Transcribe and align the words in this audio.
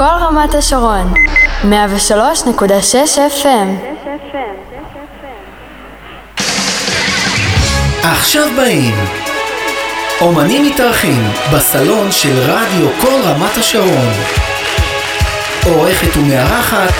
כל 0.00 0.04
רמת 0.04 0.54
השרון, 0.54 1.12
103.6 1.62 1.66
FM. 3.42 3.68
עכשיו 8.02 8.46
באים 8.56 8.94
אומנים 10.20 10.66
מתארחים 10.66 11.30
בסלון 11.52 12.12
של 12.12 12.38
רדיו 12.38 12.88
כל 13.00 13.20
רמת 13.24 13.56
השרון. 13.56 14.12
עורכת 15.66 16.16
ומארחת 16.16 16.94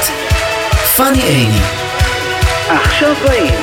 פאני 0.97 1.23
עיני. 1.23 1.61
עכשיו 2.69 3.15
באים 3.27 3.55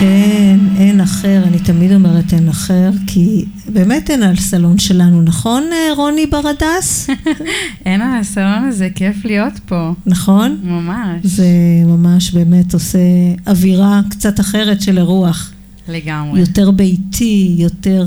כן, 0.00 0.58
אין 0.76 1.00
אחר, 1.00 1.42
אני 1.46 1.58
תמיד 1.58 1.92
אומרת 1.92 2.32
אין 2.32 2.48
אחר, 2.48 2.90
כי 3.06 3.44
באמת 3.68 4.10
אין 4.10 4.22
על 4.22 4.36
סלון 4.36 4.78
שלנו, 4.78 5.22
נכון 5.22 5.62
אה, 5.72 5.94
רוני 5.94 6.26
ברדס? 6.26 7.10
אין 7.86 8.00
על 8.00 8.20
הסלון 8.20 8.64
הזה, 8.68 8.88
כיף 8.94 9.24
להיות 9.24 9.52
פה. 9.66 9.92
נכון? 10.06 10.58
ממש. 10.62 11.20
זה 11.22 11.46
ממש 11.86 12.30
באמת 12.30 12.74
עושה 12.74 12.98
אווירה 13.46 14.00
קצת 14.10 14.40
אחרת 14.40 14.82
של 14.82 14.98
אירוח. 14.98 15.52
לגמרי. 15.88 16.40
יותר 16.40 16.70
ביתי, 16.70 17.54
יותר... 17.58 18.06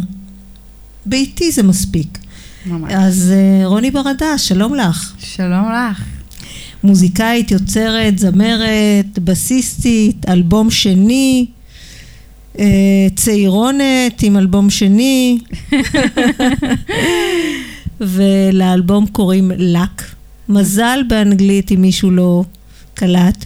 ביתי 1.05 1.52
זה 1.52 1.63
מספיק. 1.63 2.18
ממש. 2.66 2.91
אז 2.96 3.34
אה, 3.35 3.68
רוני 3.68 3.91
ברדס, 3.91 4.41
שלום 4.41 4.76
לך. 4.76 5.13
שלום 5.20 5.71
לך. 5.71 6.04
מוזיקאית, 6.84 7.52
יוצרת, 7.52 8.20
זמרת, 8.20 9.20
בסיסטית, 9.23 10.26
אלבום 10.29 10.70
שני, 10.70 11.46
צעירונת 13.16 14.24
עם 14.24 14.38
אלבום 14.38 14.70
שני, 14.70 15.40
ולאלבום 17.99 19.07
קוראים 19.07 19.52
לק. 19.57 20.04
מזל 20.49 20.99
באנגלית 21.07 21.72
אם 21.72 21.82
מישהו 21.82 22.12
לא 22.12 22.44
קלט. 22.94 23.46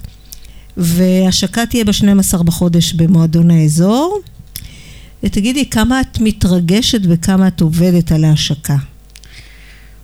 והשקה 0.77 1.65
תהיה 1.65 1.83
ב-12 1.83 2.43
בחודש 2.43 2.93
במועדון 2.93 3.51
האזור. 3.51 4.19
ותגידי, 5.23 5.69
כמה 5.69 6.01
את 6.01 6.19
מתרגשת 6.21 7.01
וכמה 7.03 7.47
את 7.47 7.61
עובדת 7.61 8.11
על 8.11 8.23
ההשקה? 8.23 8.75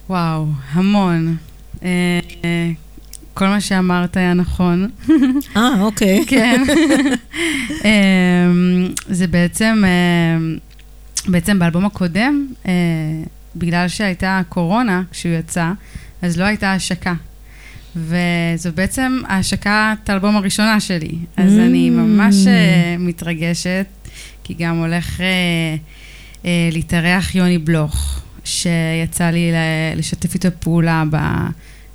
וואו, 0.10 0.46
המון. 0.72 1.38
אה, 1.84 2.20
אה, 2.44 2.72
כל 3.34 3.48
מה 3.48 3.62
שאמרת 3.62 4.18
היה 4.18 4.34
נכון. 4.34 4.90
אה, 5.58 5.82
אוקיי. 5.82 6.26
כן. 6.28 6.64
אמ, 7.86 8.88
זה 9.10 9.28
בעצם, 9.28 9.84
אמ, 9.88 10.58
בעצם 11.28 11.60
באלבום 11.60 11.86
הקודם, 11.86 12.48
אה, 12.68 12.72
בגלל 13.56 13.88
שהייתה 13.88 14.42
קורונה 14.50 15.02
כשהוא 15.12 15.34
יצא, 15.34 15.72
אז 16.22 16.40
לא 16.40 16.44
הייתה 16.44 16.74
השקה. 16.74 17.14
וזו 17.96 18.70
בעצם 18.76 19.22
השקת 19.30 20.10
האלבום 20.10 20.36
הראשונה 20.36 20.80
שלי. 20.80 21.12
אז 21.38 21.58
Mm. 21.58 21.62
אני 21.62 21.90
ממש 21.90 22.48
אה, 22.48 22.96
מתרגשת, 23.00 23.86
כי 24.44 24.54
גם 24.54 24.78
הולך 24.78 25.22
אה, 25.22 25.26
אה, 26.46 26.70
להתארח 26.72 27.36
יוני 27.36 27.58
בלוך, 27.58 28.22
שיצא 28.44 29.30
לי 29.30 29.52
לשתף 29.96 30.34
איתו 30.34 30.50
פעולה 30.60 31.04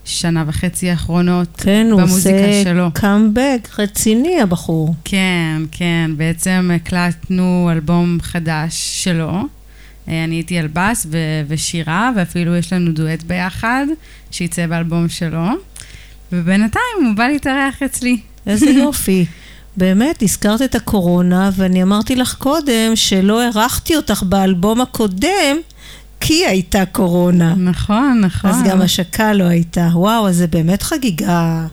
בשנה 0.06 0.44
וחצי 0.46 0.90
האחרונות. 0.90 1.48
כן, 1.56 1.88
הוא 1.92 2.00
במוזיקה 2.00 2.36
עושה 2.36 2.64
שלו. 2.64 2.90
קאמבק 2.94 3.68
רציני, 3.78 4.40
הבחור. 4.40 4.94
כן, 5.04 5.62
כן, 5.72 6.10
בעצם 6.16 6.70
הקלטנו 6.74 7.68
אלבום 7.72 8.18
חדש 8.22 9.02
שלו. 9.04 9.32
אה, 10.08 10.24
אני 10.24 10.34
הייתי 10.34 10.58
על 10.58 10.68
בס 10.72 11.06
ו- 11.10 11.42
ושירה, 11.48 12.10
ואפילו 12.16 12.56
יש 12.56 12.72
לנו 12.72 12.92
דואט 12.92 13.22
ביחד, 13.22 13.86
שיצא 14.30 14.66
באלבום 14.66 15.08
שלו. 15.08 15.44
ובינתיים 16.32 17.04
הוא 17.04 17.16
בא 17.16 17.26
להתארח 17.26 17.82
אצלי. 17.82 18.20
איזה 18.46 18.70
יופי. 18.80 19.26
באמת, 19.76 20.22
הזכרת 20.22 20.62
את 20.62 20.74
הקורונה, 20.74 21.50
ואני 21.56 21.82
אמרתי 21.82 22.16
לך 22.16 22.34
קודם 22.34 22.92
שלא 22.94 23.42
אירחתי 23.42 23.96
אותך 23.96 24.22
באלבום 24.22 24.80
הקודם, 24.80 25.56
כי 26.26 26.46
הייתה 26.46 26.84
קורונה. 26.86 27.54
נכון, 27.54 28.20
נכון. 28.20 28.50
אז 28.50 28.62
גם 28.62 28.80
השקה 28.80 29.32
לא 29.32 29.44
הייתה. 29.44 29.88
וואו, 29.92 30.28
אז 30.28 30.36
זה 30.36 30.46
באמת 30.46 30.82
חגיגה 30.82 31.66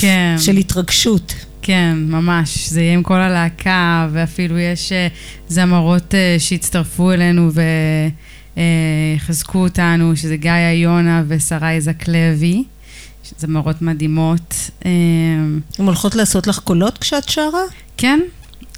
כן, 0.00 0.36
של 0.38 0.56
התרגשות. 0.56 1.34
כן, 1.62 1.98
ממש. 1.98 2.68
זה 2.68 2.80
יהיה 2.80 2.94
עם 2.94 3.02
כל 3.02 3.20
הלהקה, 3.20 4.08
ואפילו 4.12 4.58
יש 4.58 4.92
אה, 4.92 5.08
זמרות 5.48 6.14
אה, 6.14 6.36
שהצטרפו 6.38 7.12
אלינו 7.12 7.50
ויחזקו 8.56 9.58
אותנו, 9.58 10.16
שזה 10.16 10.36
גיא 10.36 10.52
יונה 10.74 11.22
ושרי 11.28 11.80
זק 11.80 12.08
לוי. 12.08 12.64
זמרות 13.38 13.82
מדהימות. 13.82 14.70
אה, 14.84 14.90
הן 15.78 15.86
הולכות 15.86 16.14
לעשות 16.14 16.46
לך 16.46 16.58
קולות 16.58 16.98
כשאת 16.98 17.28
שרה? 17.28 17.62
כן, 17.96 18.20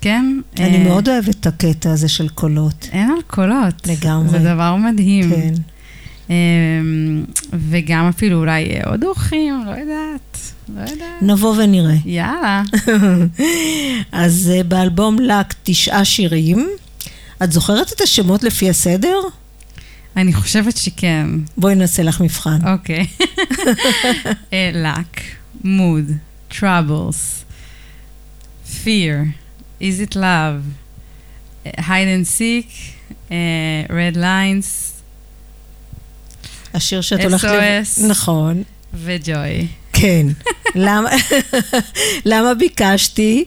כן. 0.04 0.40
אני 0.58 0.76
אה, 0.78 0.84
מאוד 0.84 1.08
אוהבת 1.08 1.40
את 1.40 1.46
הקטע 1.46 1.92
הזה 1.92 2.08
של 2.08 2.28
קולות. 2.28 2.88
אין 2.92 3.10
על 3.10 3.22
קולות. 3.26 3.86
לגמרי. 3.86 4.28
זה 4.28 4.38
דבר 4.38 4.76
מדהים. 4.76 5.30
כן. 5.30 5.54
אה, 6.30 6.34
וגם 7.52 8.08
אפילו 8.08 8.38
אולי 8.38 8.70
אה, 8.70 8.90
עוד 8.90 9.04
אורחים, 9.04 9.64
לא 9.66 9.70
יודעת. 9.70 10.38
לא 10.76 10.80
יודעת. 10.80 11.22
נבוא 11.22 11.54
ונראה. 11.58 11.94
יאללה. 12.04 12.62
אז 14.12 14.52
אה, 14.54 14.62
באלבום 14.62 15.18
לק 15.20 15.54
תשעה 15.62 16.04
שירים. 16.04 16.68
את 17.42 17.52
זוכרת 17.52 17.92
את 17.92 18.00
השמות 18.00 18.42
לפי 18.42 18.70
הסדר? 18.70 19.18
אני 20.16 20.32
חושבת 20.32 20.76
שכן. 20.76 21.26
בואי 21.56 21.74
נעשה 21.74 22.02
לך 22.02 22.20
מבחן. 22.20 22.58
אוקיי. 22.72 23.06
luck, 24.74 25.20
mood, 25.64 26.12
troubles, 26.50 27.44
fear, 28.84 29.43
is 29.84 30.10
it 30.10 30.14
love, 30.16 30.62
hide 31.80 32.08
and 32.08 32.26
seek, 32.38 32.70
אה, 33.30 33.36
red 33.88 34.16
lines 34.16 34.66
השיר 36.74 37.00
שאת 37.00 37.20
הולכת... 37.24 37.48
לב- 37.48 37.84
SOS. 37.98 38.06
נכון. 38.08 38.62
ו-joy. 38.94 39.66
כן. 39.92 40.26
למה, 40.74 41.10
למה 42.24 42.54
ביקשתי? 42.54 43.44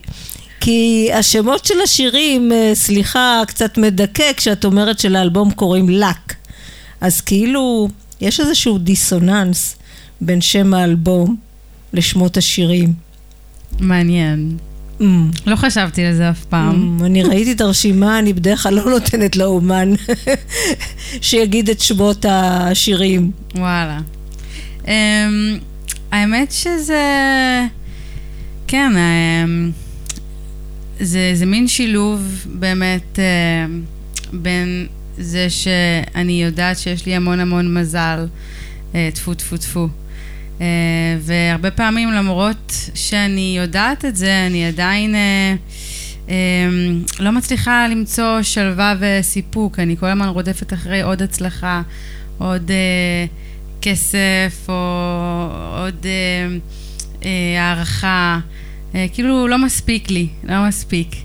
כי 0.59 1.09
השמות 1.13 1.65
של 1.65 1.81
השירים, 1.83 2.51
אה, 2.51 2.71
סליחה, 2.73 3.41
קצת 3.47 3.77
מדכא 3.77 4.33
כשאת 4.37 4.65
אומרת 4.65 4.99
שלאלבום 4.99 5.51
קוראים 5.51 5.89
לק. 5.89 6.33
אז 7.01 7.21
כאילו, 7.21 7.89
יש 8.21 8.39
איזשהו 8.39 8.77
דיסוננס 8.77 9.75
בין 10.21 10.41
שם 10.41 10.73
האלבום 10.73 11.35
לשמות 11.93 12.37
השירים. 12.37 12.93
מעניין. 13.79 14.57
Mm, 14.99 15.03
לא 15.45 15.55
חשבתי 15.55 16.05
על 16.05 16.13
זה 16.13 16.29
אף 16.29 16.45
פעם. 16.45 16.99
mm, 16.99 17.05
אני 17.05 17.23
ראיתי 17.23 17.51
את 17.51 17.61
הרשימה, 17.61 18.19
אני 18.19 18.33
בדרך 18.33 18.63
כלל 18.63 18.73
לא 18.73 18.89
נותנת 18.89 19.35
לאומן 19.35 19.93
שיגיד 21.21 21.69
את 21.69 21.79
שמות 21.79 22.25
השירים. 22.29 23.31
וואלה. 23.55 23.99
Um, 24.83 24.89
האמת 26.11 26.51
שזה... 26.51 27.03
כן, 28.67 28.91
um, 28.95 29.71
זה, 30.99 31.31
זה 31.33 31.45
מין 31.45 31.67
שילוב 31.67 32.45
באמת 32.45 33.19
uh, 33.19 34.31
בין 34.33 34.87
זה 35.17 35.49
שאני 35.49 36.43
יודעת 36.43 36.77
שיש 36.77 37.05
לי 37.05 37.15
המון 37.15 37.39
המון 37.39 37.77
מזל, 37.77 38.25
uh, 38.93 38.95
טפו 39.13 39.33
טפו 39.33 39.57
טפו. 39.57 39.87
Uh, 40.57 40.61
והרבה 41.19 41.71
פעמים 41.71 42.11
למרות 42.11 42.73
שאני 42.93 43.55
יודעת 43.57 44.05
את 44.05 44.15
זה, 44.15 44.47
אני 44.47 44.67
עדיין 44.67 45.15
uh, 45.15 46.27
um, 46.27 46.31
לא 47.19 47.31
מצליחה 47.31 47.87
למצוא 47.87 48.41
שלווה 48.41 48.95
וסיפוק. 48.99 49.79
אני 49.79 49.97
כל 49.97 50.05
הזמן 50.05 50.27
רודפת 50.27 50.73
אחרי 50.73 51.01
עוד 51.01 51.21
הצלחה, 51.21 51.81
עוד 52.37 52.71
כסף, 53.81 54.65
או 54.69 55.49
עוד 55.77 56.05
הערכה. 57.57 58.39
כאילו 59.13 59.47
לא 59.47 59.57
מספיק 59.57 60.11
לי, 60.11 60.27
לא 60.43 60.67
מספיק. 60.67 61.15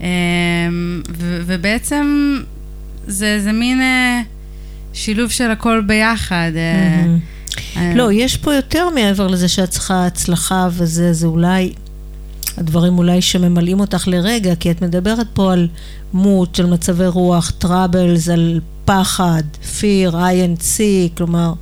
ו- 0.00 1.40
ובעצם 1.46 2.36
זה, 3.06 3.40
זה 3.40 3.52
מין 3.52 3.80
שילוב 4.92 5.30
של 5.30 5.50
הכל 5.50 5.80
ביחד. 5.86 6.50
אה, 6.56 7.04
לא, 7.94 8.12
יש 8.12 8.36
פה 8.36 8.54
יותר 8.54 8.88
מעבר 8.94 9.26
לזה 9.26 9.48
שאת 9.48 9.70
צריכה 9.70 10.06
הצלחה 10.06 10.68
וזה, 10.72 11.12
זה 11.12 11.26
אולי, 11.26 11.72
הדברים 12.56 12.98
אולי 12.98 13.22
שממלאים 13.22 13.80
אותך 13.80 14.08
לרגע, 14.08 14.54
כי 14.54 14.70
את 14.70 14.82
מדברת 14.82 15.26
פה 15.32 15.52
על 15.52 15.68
מות, 16.12 16.54
של 16.54 16.66
מצבי 16.66 17.06
רוח, 17.06 17.52
טראבלס, 17.58 18.28
על 18.28 18.60
פחד, 18.84 19.42
fear, 19.62 20.12
INC, 20.12 20.80
כלומר, 21.16 21.52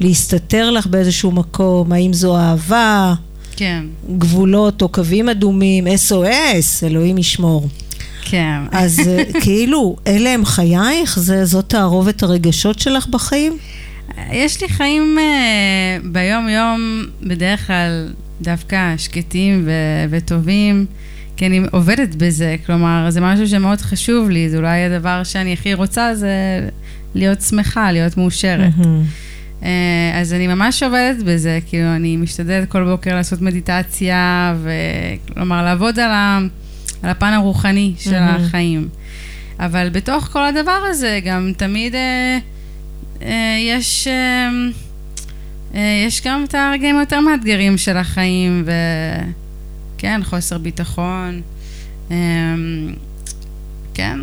להסתתר 0.00 0.70
לך 0.70 0.86
באיזשהו 0.86 1.30
מקום, 1.30 1.92
האם 1.92 2.12
זו 2.12 2.36
אהבה, 2.36 3.14
כן, 3.56 3.84
גבולות 4.18 4.82
או 4.82 4.88
קווים 4.88 5.28
אדומים, 5.28 5.86
SOS, 5.86 6.86
אלוהים 6.86 7.18
ישמור. 7.18 7.68
כן. 8.24 8.58
אז 8.72 9.00
אה, 9.08 9.22
כאילו, 9.42 9.96
אלה 10.06 10.30
הם 10.30 10.44
חייך? 10.44 11.18
זה, 11.18 11.44
זאת 11.44 11.68
תערובת 11.68 12.22
הרגשות 12.22 12.78
שלך 12.78 13.06
בחיים? 13.06 13.58
יש 14.32 14.62
לי 14.62 14.68
חיים 14.68 15.18
uh, 15.18 16.06
ביום-יום, 16.06 17.04
בדרך 17.22 17.66
כלל 17.66 18.08
דווקא 18.40 18.94
שקטים 18.96 19.62
ו- 19.64 20.04
וטובים, 20.10 20.86
כי 21.36 21.46
אני 21.46 21.60
עובדת 21.70 22.14
בזה, 22.14 22.56
כלומר, 22.66 23.06
זה 23.10 23.20
משהו 23.20 23.48
שמאוד 23.48 23.80
חשוב 23.80 24.30
לי, 24.30 24.50
זה 24.50 24.56
אולי 24.56 24.84
הדבר 24.84 25.24
שאני 25.24 25.52
הכי 25.52 25.74
רוצה, 25.74 26.14
זה 26.14 26.28
להיות 27.14 27.40
שמחה, 27.40 27.92
להיות 27.92 28.16
מאושרת. 28.16 28.72
מהמם. 28.76 29.02
Uh, 29.60 29.64
אז 30.14 30.32
אני 30.32 30.46
ממש 30.46 30.82
עובדת 30.82 31.22
בזה, 31.24 31.58
כאילו, 31.66 31.96
אני 31.96 32.16
משתדלת 32.16 32.68
כל 32.68 32.84
בוקר 32.84 33.14
לעשות 33.14 33.40
מדיטציה, 33.40 34.54
וכלומר, 34.62 35.64
לעבוד 35.64 35.98
על, 35.98 36.10
ה, 36.10 36.38
על 37.02 37.10
הפן 37.10 37.32
הרוחני 37.32 37.94
של 37.98 38.20
מהמם. 38.20 38.44
החיים. 38.44 38.88
אבל 39.60 39.88
בתוך 39.92 40.24
כל 40.24 40.44
הדבר 40.44 40.80
הזה, 40.90 41.20
גם 41.24 41.52
תמיד 41.56 41.94
אה, 41.94 42.00
אה, 42.00 42.38
יש, 43.60 44.08
אה, 44.08 44.48
אה, 45.74 46.04
יש 46.06 46.22
גם 46.26 46.44
את 46.48 46.54
הרגעים 46.54 46.98
היותר 46.98 47.20
מאתגרים 47.20 47.78
של 47.78 47.96
החיים, 47.96 48.64
וכן, 49.96 50.20
חוסר 50.24 50.58
ביטחון. 50.58 51.40
אה, 52.10 52.16
כן, 53.94 54.18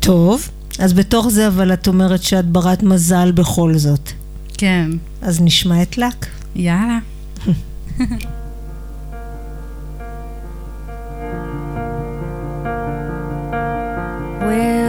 טוב, 0.00 0.48
אז 0.78 0.92
בתוך 0.92 1.28
זה 1.28 1.46
אבל 1.46 1.72
את 1.72 1.88
אומרת 1.88 2.22
שאת 2.22 2.44
ברת 2.44 2.82
מזל 2.82 3.32
בכל 3.32 3.74
זאת. 3.74 4.10
כן, 4.58 4.90
אז 5.22 5.40
נשמע 5.40 5.82
את 5.82 5.98
לק. 5.98 6.26
יאללה. 6.56 6.98
Will 14.42 14.81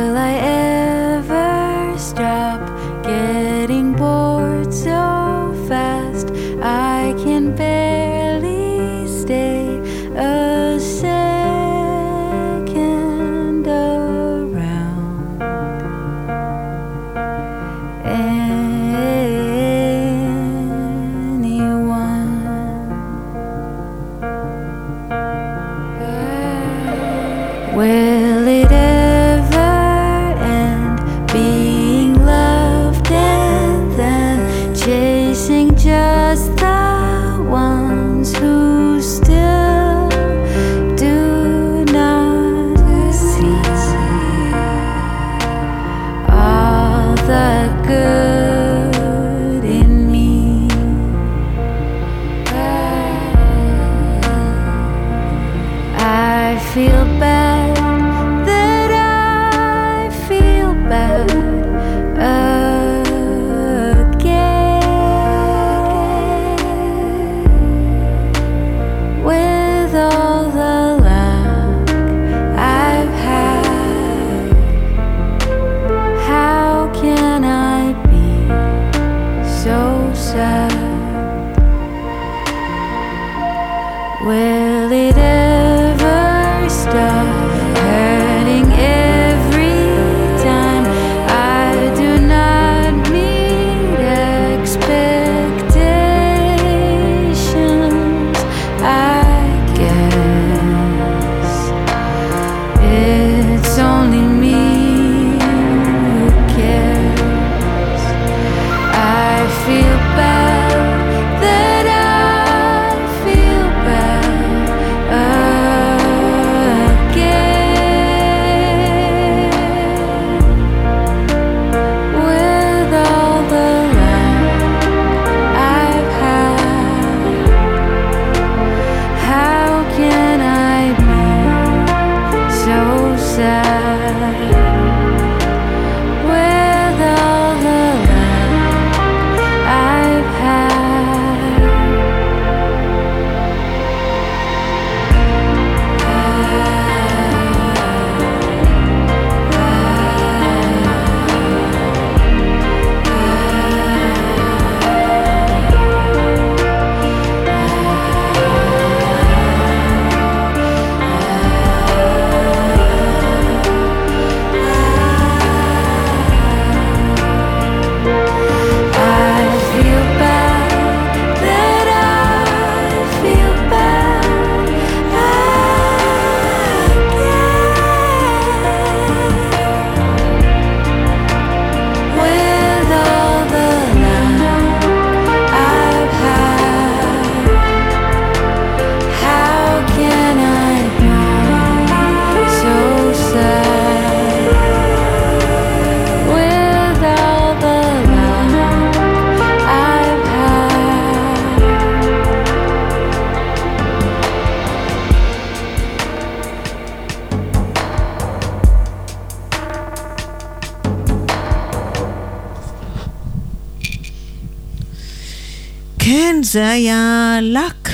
זה 216.54 216.69
היה 216.69 217.38
לק. 217.42 217.90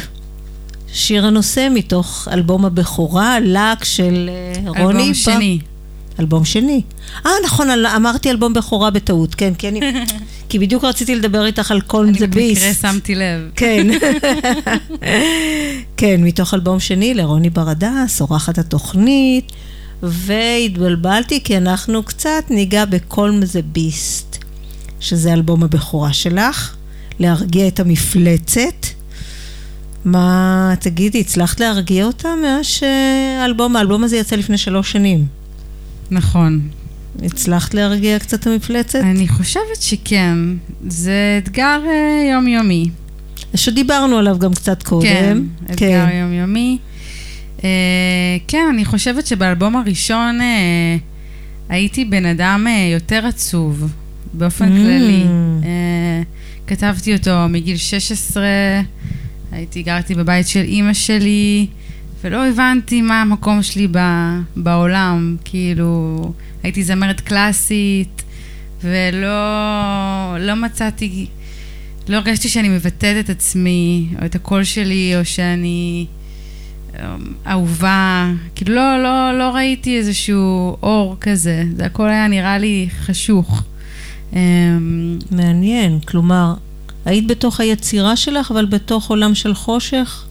שיר 0.93 1.25
הנושא 1.25 1.67
מתוך 1.71 2.27
אלבום 2.31 2.65
הבכורה, 2.65 3.37
לק 3.39 3.83
של 3.83 4.29
אה, 4.29 4.83
רוני. 4.83 5.01
אלבום 5.03 5.13
שני. 5.13 5.59
אלבום 6.19 6.45
שני. 6.45 6.81
אה, 7.25 7.31
נכון, 7.45 7.69
אל- 7.69 7.85
אמרתי 7.87 8.29
אלבום 8.31 8.53
בכורה 8.53 8.89
בטעות, 8.89 9.35
כן, 9.35 9.53
כי 9.53 9.67
אני... 9.69 9.79
כי 10.49 10.59
בדיוק 10.59 10.83
רציתי 10.83 11.15
לדבר 11.15 11.45
איתך 11.45 11.71
על 11.71 11.81
אני 11.93 12.11
דה 12.19 12.27
במקרה 12.27 12.41
ביסט. 12.41 12.81
שמתי 12.81 13.15
לב. 13.15 13.41
כן. 13.55 13.87
כן, 15.97 16.23
מתוך 16.23 16.53
אלבום 16.53 16.79
שני 16.79 17.13
לרוני 17.13 17.49
ברדס, 17.49 18.21
עורכת 18.21 18.57
התוכנית, 18.57 19.51
והתבלבלתי 20.03 21.43
כי 21.43 21.57
אנחנו 21.57 22.03
קצת 22.03 22.43
ניגע 22.49 22.85
בקולם 22.85 23.45
זה 23.45 23.61
ביסט, 23.61 24.37
שזה 24.99 25.33
אלבום 25.33 25.63
הבכורה 25.63 26.13
שלך, 26.13 26.75
להרגיע 27.19 27.67
את 27.67 27.79
המפלצת. 27.79 28.85
מה, 30.05 30.73
תגידי, 30.79 31.19
הצלחת 31.19 31.59
להרגיע 31.59 32.05
אותה 32.05 32.29
מאז 32.43 32.65
שהאלבום, 32.65 33.75
האלבום 33.75 34.03
הזה 34.03 34.17
יצא 34.17 34.35
לפני 34.35 34.57
שלוש 34.57 34.91
שנים. 34.91 35.25
נכון. 36.11 36.59
הצלחת 37.23 37.73
להרגיע 37.73 38.19
קצת 38.19 38.39
את 38.41 38.47
המפלצת? 38.47 38.99
אני 39.03 39.27
חושבת 39.27 39.81
שכן. 39.81 40.35
זה 40.87 41.39
אתגר 41.43 41.79
אה, 41.87 42.29
יומיומי. 42.33 42.89
שדיברנו 43.55 44.17
עליו 44.17 44.39
גם 44.39 44.53
קצת 44.53 44.83
קודם. 44.83 45.07
כן, 45.07 45.37
אתגר 45.71 46.05
יומיומי. 46.21 46.77
אה, 47.63 47.69
כן, 48.47 48.65
אני 48.73 48.85
חושבת 48.85 49.27
שבאלבום 49.27 49.75
הראשון 49.75 50.41
אה, 50.41 50.97
הייתי 51.69 52.05
בן 52.05 52.25
אדם 52.25 52.65
אה, 52.69 52.89
יותר 52.93 53.25
עצוב, 53.25 53.91
באופן 54.33 54.65
Mm. 54.67 54.71
כללי. 54.71 55.23
אה, 55.63 56.21
כתבתי 56.69 57.13
אותו 57.13 57.49
מגיל 57.49 57.77
16, 57.77 58.43
הייתי, 59.51 59.83
גרתי 59.83 60.15
בבית 60.15 60.47
של 60.47 60.59
אימא 60.59 60.93
שלי, 60.93 61.67
ולא 62.23 62.47
הבנתי 62.47 63.01
מה 63.01 63.21
המקום 63.21 63.63
שלי 63.63 63.87
ב, 63.91 63.97
בעולם. 64.55 65.37
כאילו, 65.45 66.21
הייתי 66.63 66.83
זמרת 66.83 67.21
קלאסית, 67.21 68.23
ולא 68.83 69.29
לא 70.39 70.55
מצאתי, 70.55 71.27
לא 72.07 72.17
הרגשתי 72.17 72.49
שאני 72.49 72.69
מבטאת 72.69 73.25
את 73.25 73.29
עצמי, 73.29 74.07
או 74.21 74.25
את 74.25 74.35
הקול 74.35 74.63
שלי, 74.63 75.13
או 75.19 75.25
שאני 75.25 76.05
אמ, 76.95 77.01
אהובה. 77.47 78.31
כאילו, 78.55 78.75
לא, 78.75 79.03
לא, 79.03 79.37
לא 79.39 79.49
ראיתי 79.55 79.97
איזשהו 79.97 80.77
אור 80.83 81.17
כזה. 81.21 81.63
זה 81.75 81.85
הכל 81.85 82.09
היה 82.09 82.27
נראה 82.27 82.57
לי 82.57 82.87
חשוך. 83.05 83.63
אמ, 84.33 85.19
מעניין, 85.31 85.99
כלומר, 85.99 86.53
היית 87.05 87.27
בתוך 87.27 87.59
היצירה 87.59 88.15
שלך, 88.15 88.51
אבל 88.51 88.65
בתוך 88.65 89.09
עולם 89.09 89.35
של 89.35 89.53
חושך? 89.53 90.25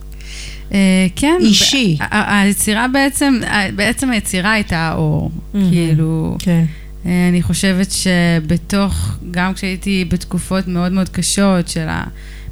אה, 0.73 1.07
כן. 1.17 1.39
אישי. 1.41 1.97
היצירה 2.11 2.89
בעצם, 2.89 3.41
בעצם 3.77 4.11
היצירה 4.11 4.53
הייתה 4.53 4.77
האור. 4.77 5.31
כאילו, 5.53 6.37
כן. 6.39 6.65
אה, 7.07 7.29
אני 7.29 7.43
חושבת 7.43 7.91
שבתוך, 7.91 9.19
גם 9.31 9.55
כשהייתי 9.55 10.05
בתקופות 10.09 10.69
מאוד 10.69 10.93
מאוד 10.93 11.09
קשות 11.09 11.69
של 11.69 11.89
ה... 11.89 12.05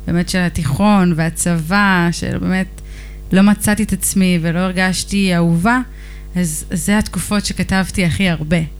באמת 0.06 0.28
של 0.28 0.38
התיכון 0.38 1.12
והצבא, 1.16 2.08
של 2.12 2.38
באמת 2.38 2.80
לא 3.32 3.42
מצאתי 3.42 3.82
את 3.82 3.92
עצמי 3.92 4.38
ולא 4.42 4.58
הרגשתי 4.58 5.34
אהובה, 5.34 5.80
אז 6.36 6.64
זה 6.70 6.98
התקופות 6.98 7.44
שכתבתי 7.44 8.04
הכי 8.04 8.28
הרבה. 8.28 8.75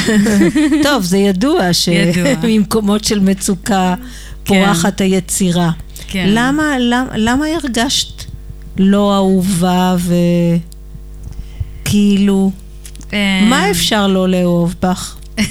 טוב, 0.84 1.02
זה 1.02 1.18
ידוע. 1.18 1.72
שממקומות 1.72 3.04
של 3.08 3.20
מצוקה 3.20 3.94
פורחת 4.44 5.00
היצירה. 5.00 5.70
כן. 6.08 6.26
למה, 6.28 6.78
למה, 6.78 7.10
למה 7.16 7.46
הרגשת 7.46 8.24
לא 8.78 9.14
אהובה 9.16 9.96
וכאילו, 11.84 12.50
אה, 13.12 13.40
מה 13.48 13.70
אפשר 13.70 14.06
לא 14.06 14.28
לאהוב 14.28 14.74
בך? 14.82 15.16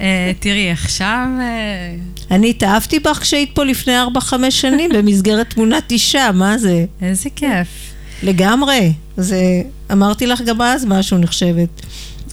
אה, 0.00 0.32
תראי, 0.40 0.70
עכשיו... 0.70 1.26
אה, 1.40 1.94
אני 2.30 2.50
התאהבתי 2.50 2.98
בך 2.98 3.18
כשהיית 3.22 3.50
פה 3.54 3.64
לפני 3.64 3.94
4-5 4.16 4.34
שנים 4.50 4.90
במסגרת 4.94 5.50
תמונת 5.50 5.90
אישה, 5.90 6.30
מה 6.34 6.58
זה? 6.58 6.84
איזה 7.02 7.30
כיף. 7.36 7.68
לגמרי. 8.22 8.92
זה, 9.16 9.62
אמרתי 9.92 10.26
לך 10.26 10.40
גם 10.40 10.62
אז 10.62 10.84
משהו, 10.84 11.18
נחשבת. 11.18 11.85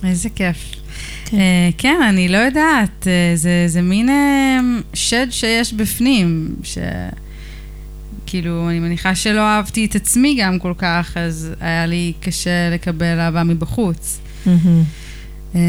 איזה 0.04 0.30
כיף. 0.30 0.58
כן, 1.26 1.38
כן 1.78 2.02
אני 2.10 2.30
לא 2.30 2.38
יודעת, 2.38 3.08
אה, 3.08 3.36
זה, 3.36 3.64
זה 3.68 3.82
מין 3.82 4.10
אה, 4.10 4.60
שד 4.94 5.28
שיש 5.30 5.74
בפנים, 5.74 6.56
ש... 6.64 6.78
כאילו, 8.26 8.70
אני 8.70 8.80
מניחה 8.80 9.16
שלא 9.16 9.42
אהבתי 9.42 9.86
את 9.86 9.96
עצמי 9.96 10.38
גם 10.40 10.60
כל 10.60 10.74
כך, 10.78 11.18
אז 11.18 11.54
היה 11.60 11.86
לי 11.86 12.14
קשה 12.20 12.70
לקבל 12.74 13.20
אהבה 13.20 13.44
מבחוץ. 13.44 14.20
אה, 15.56 15.62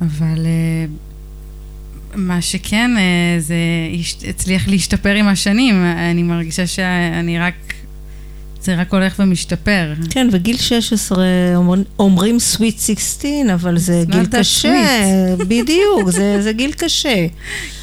אבל 0.00 0.46
אה, 0.46 0.86
מה 2.14 2.42
שכן, 2.42 2.90
אה, 2.96 3.40
זה 3.40 3.56
הצליח 4.28 4.68
להשתפר 4.68 5.14
עם 5.14 5.28
השנים. 5.28 5.84
אני 5.84 6.22
מרגישה 6.22 6.66
שאני 6.66 7.38
רק, 7.38 7.54
זה 8.62 8.74
רק 8.74 8.92
הולך 8.92 9.14
ומשתפר. 9.18 9.92
כן, 10.10 10.28
וגיל 10.32 10.56
16 10.56 11.26
אומר, 11.56 11.82
אומרים 11.98 12.36
sweet 12.36 12.80
16, 12.86 13.30
אבל 13.54 13.78
זה 13.78 14.04
גיל 14.06 14.26
קשה. 14.26 14.84
בדיוק, 15.48 16.10
זה, 16.10 16.42
זה 16.42 16.52
גיל 16.52 16.72
קשה. 16.72 17.26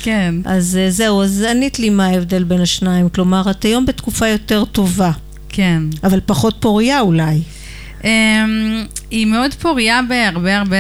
כן. 0.01 0.36
אז 0.46 0.77
אה, 0.77 0.91
זהו, 0.91 1.22
אז 1.22 1.46
ענית 1.51 1.79
לי 1.79 1.89
מה 1.89 2.05
ההבדל 2.05 2.43
בין 2.43 2.62
השניים. 2.62 3.10
כלומר, 3.10 3.51
את 3.51 3.65
היום 3.65 3.86
בתקופה 3.86 4.27
יותר 4.27 4.65
טובה, 4.65 5.12
כן. 5.50 5.84
אבל 6.03 6.19
פחות 6.25 6.55
פוריה 6.60 7.00
אולי. 7.00 7.41
Um, 8.01 8.05
היא 9.12 9.25
מאוד 9.25 9.53
פוריה 9.53 10.00
בהרבה 10.10 10.57
הרבה, 10.57 10.77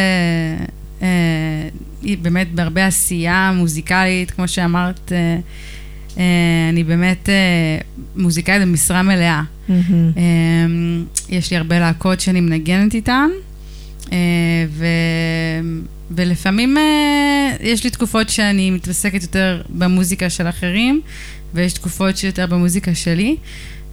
היא 2.01 2.17
באמת 2.17 2.51
בהרבה 2.51 2.87
עשייה 2.87 3.51
מוזיקלית, 3.55 4.31
כמו 4.31 4.47
שאמרת, 4.47 5.11
uh, 5.11 5.41
אני 6.69 6.83
באמת 6.83 7.29
uh, 7.29 7.83
מוזיקאית 8.15 8.61
במשרה 8.61 9.01
מלאה. 9.01 9.41
Um, 9.69 9.71
יש 11.29 11.51
לי 11.51 11.57
הרבה 11.57 11.79
להקות 11.79 12.19
שאני 12.19 12.41
מנגנת 12.41 12.93
איתן, 12.93 13.29
ו... 14.69 14.85
ולפעמים 16.11 16.77
יש 17.61 17.83
לי 17.83 17.89
תקופות 17.89 18.29
שאני 18.29 18.71
מתעסקת 18.71 19.21
יותר 19.21 19.61
במוזיקה 19.69 20.29
של 20.29 20.49
אחרים, 20.49 21.01
ויש 21.53 21.73
תקופות 21.73 22.17
שיותר 22.17 22.45
במוזיקה 22.45 22.95
שלי. 22.95 23.35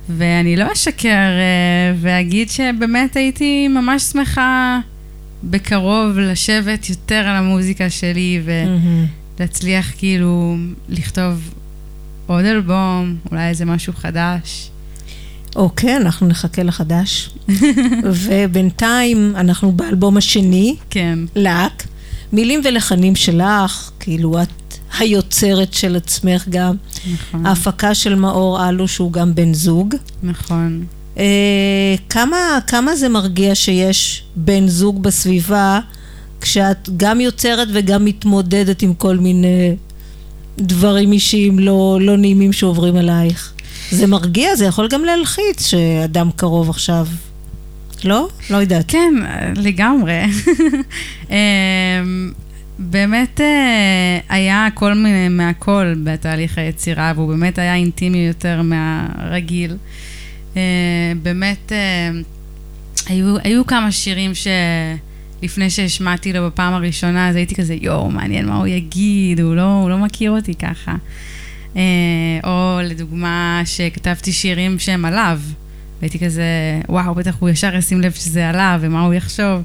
ואני 0.08 0.56
לא 0.56 0.72
אשקר 0.72 1.08
אה, 1.08 1.94
ואגיד 2.00 2.50
שבאמת 2.50 3.16
הייתי 3.16 3.68
ממש 3.68 4.02
שמחה 4.02 4.80
בקרוב 5.44 6.18
לשבת 6.18 6.90
יותר 6.90 7.14
על 7.14 7.36
המוזיקה 7.36 7.90
שלי. 7.90 8.42
ולהצליח 9.38 9.92
כאילו 9.98 10.56
לכתוב 10.88 11.54
עוד 12.26 12.44
אלבום, 12.44 13.16
אולי 13.30 13.48
איזה 13.48 13.64
משהו 13.64 13.92
חדש. 13.92 14.70
אוקיי, 15.56 15.96
אנחנו 15.96 16.26
נחכה 16.26 16.62
לחדש. 16.62 17.30
ובינתיים 18.24 19.32
אנחנו 19.36 19.72
באלבום 19.72 20.16
השני, 20.16 20.76
כן, 20.90 21.18
לק, 21.36 21.86
מילים 22.32 22.60
ולחנים 22.64 23.16
שלך, 23.16 23.90
כאילו 24.00 24.42
את 24.42 24.48
היוצרת 24.98 25.74
של 25.74 25.96
עצמך 25.96 26.44
גם. 26.48 26.76
נכון, 27.12 27.46
ההפקה 27.46 27.94
של 27.94 28.14
מאור 28.14 28.68
אלו, 28.68 28.88
שהוא 28.88 29.12
גם 29.12 29.34
בן 29.34 29.54
זוג. 29.54 29.94
נכון. 30.22 30.84
אה, 31.18 31.94
כמה, 32.08 32.58
כמה 32.66 32.96
זה 32.96 33.08
מרגיע 33.08 33.54
שיש 33.54 34.24
בן 34.36 34.68
זוג 34.68 35.02
בסביבה, 35.02 35.80
כשאת 36.40 36.88
גם 36.96 37.20
יוצרת 37.20 37.68
וגם 37.72 38.04
מתמודדת 38.04 38.82
עם 38.82 38.94
כל 38.94 39.16
מיני 39.16 39.76
דברים 40.58 41.12
אישיים 41.12 41.58
לא, 41.58 41.98
לא 42.00 42.16
נעימים 42.16 42.52
שעוברים 42.52 42.96
עלייך? 42.96 43.52
זה 43.90 44.06
מרגיע, 44.06 44.56
זה 44.56 44.64
יכול 44.64 44.88
גם 44.88 45.04
להלחיץ 45.04 45.66
שאדם 45.66 46.30
קרוב 46.36 46.70
עכשיו. 46.70 47.06
לא? 48.04 48.28
לא 48.50 48.56
יודעת. 48.56 48.84
כן, 48.88 49.14
לגמרי. 49.56 50.20
אמ, 51.30 52.32
באמת 52.78 53.40
אה, 53.40 54.18
היה 54.28 54.68
כל 54.74 54.94
מיני 54.94 55.28
מהכל 55.28 55.94
בתהליך 56.04 56.58
היצירה, 56.58 57.12
והוא 57.16 57.28
באמת 57.28 57.58
היה 57.58 57.74
אינטימי 57.74 58.18
יותר 58.18 58.62
מהרגיל. 58.62 59.76
אה, 60.56 60.62
באמת, 61.22 61.72
אה, 61.72 62.10
היו, 63.06 63.36
היו 63.44 63.66
כמה 63.66 63.92
שירים 63.92 64.32
שלפני 65.44 65.70
שהשמעתי 65.70 66.32
לו 66.32 66.46
בפעם 66.46 66.74
הראשונה, 66.74 67.28
אז 67.28 67.36
הייתי 67.36 67.54
כזה, 67.54 67.74
יואו, 67.80 68.10
מעניין 68.10 68.46
מה 68.46 68.56
הוא 68.56 68.66
יגיד, 68.66 69.40
הוא 69.40 69.54
לא, 69.56 69.62
הוא 69.62 69.90
לא 69.90 69.98
מכיר 69.98 70.30
אותי 70.30 70.54
ככה. 70.54 70.94
אה, 71.76 71.82
או 72.44 72.78
לדוגמה, 72.84 73.62
שכתבתי 73.64 74.32
שירים 74.32 74.78
שהם 74.78 75.04
עליו. 75.04 75.40
והייתי 76.00 76.18
כזה, 76.18 76.44
וואו, 76.88 77.14
בטח 77.14 77.34
הוא 77.38 77.48
ישר 77.48 77.74
ישים 77.76 78.00
לב 78.00 78.12
שזה 78.12 78.48
עליו, 78.48 78.78
ומה 78.82 79.00
הוא 79.02 79.14
יחשוב. 79.14 79.62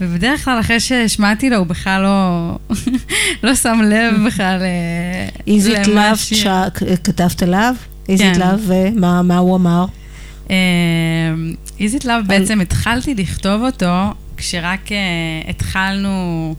ובדרך 0.00 0.44
כלל, 0.44 0.60
אחרי 0.60 0.80
שהשמעתי 0.80 1.50
לו, 1.50 1.56
הוא 1.56 1.66
בכלל 1.66 2.02
לא, 2.02 2.58
לא 3.42 3.54
שם 3.54 3.80
לב 3.84 4.14
בכלל 4.26 4.62
אה, 4.62 5.28
it 5.46 5.88
למה 5.88 6.10
love, 6.10 6.14
השיר. 6.14 6.38
ש- 6.38 6.82
כתבת 7.04 7.42
עליו? 7.42 7.74
Is 8.06 8.18
it 8.18 8.18
כן. 8.18 8.40
love, 8.40 8.60
ומה 8.66 9.22
מה 9.22 9.38
הוא 9.38 9.56
אמר? 9.56 9.84
איזיט 11.80 12.04
לאב 12.04 12.22
בעצם 12.26 12.60
התחלתי 12.60 13.14
לכתוב 13.14 13.62
אותו 13.62 14.12
כשרק 14.36 14.92
אה, 14.92 14.96
התחלנו, 15.50 16.54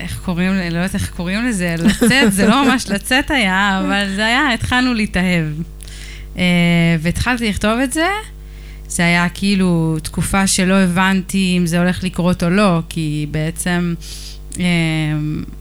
איך 0.00 0.18
קוראים, 0.24 0.52
לא 0.52 0.76
יודעת 0.78 0.94
איך 0.94 1.10
קוראים 1.10 1.46
לזה, 1.46 1.74
לצאת, 1.84 2.32
זה 2.32 2.46
לא 2.46 2.64
ממש 2.68 2.88
לצאת 2.88 3.30
היה, 3.30 3.82
אבל 3.86 4.12
זה 4.16 4.26
היה, 4.26 4.52
התחלנו 4.54 4.94
להתאהב. 4.94 5.44
אה, 6.38 6.42
והתחלתי 7.00 7.48
לכתוב 7.48 7.78
את 7.84 7.92
זה, 7.92 8.06
זה 8.88 9.02
היה 9.04 9.28
כאילו 9.28 9.96
תקופה 10.02 10.46
שלא 10.46 10.74
הבנתי 10.74 11.54
אם 11.58 11.66
זה 11.66 11.78
הולך 11.78 12.04
לקרות 12.04 12.42
או 12.42 12.50
לא, 12.50 12.80
כי 12.88 13.26
בעצם 13.30 13.94
אה, 14.60 14.64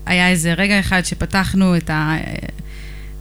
היה 0.05 0.29
איזה 0.29 0.53
רגע 0.53 0.79
אחד 0.79 1.05
שפתחנו 1.05 1.77
את 1.77 1.89
ה... 1.89 2.15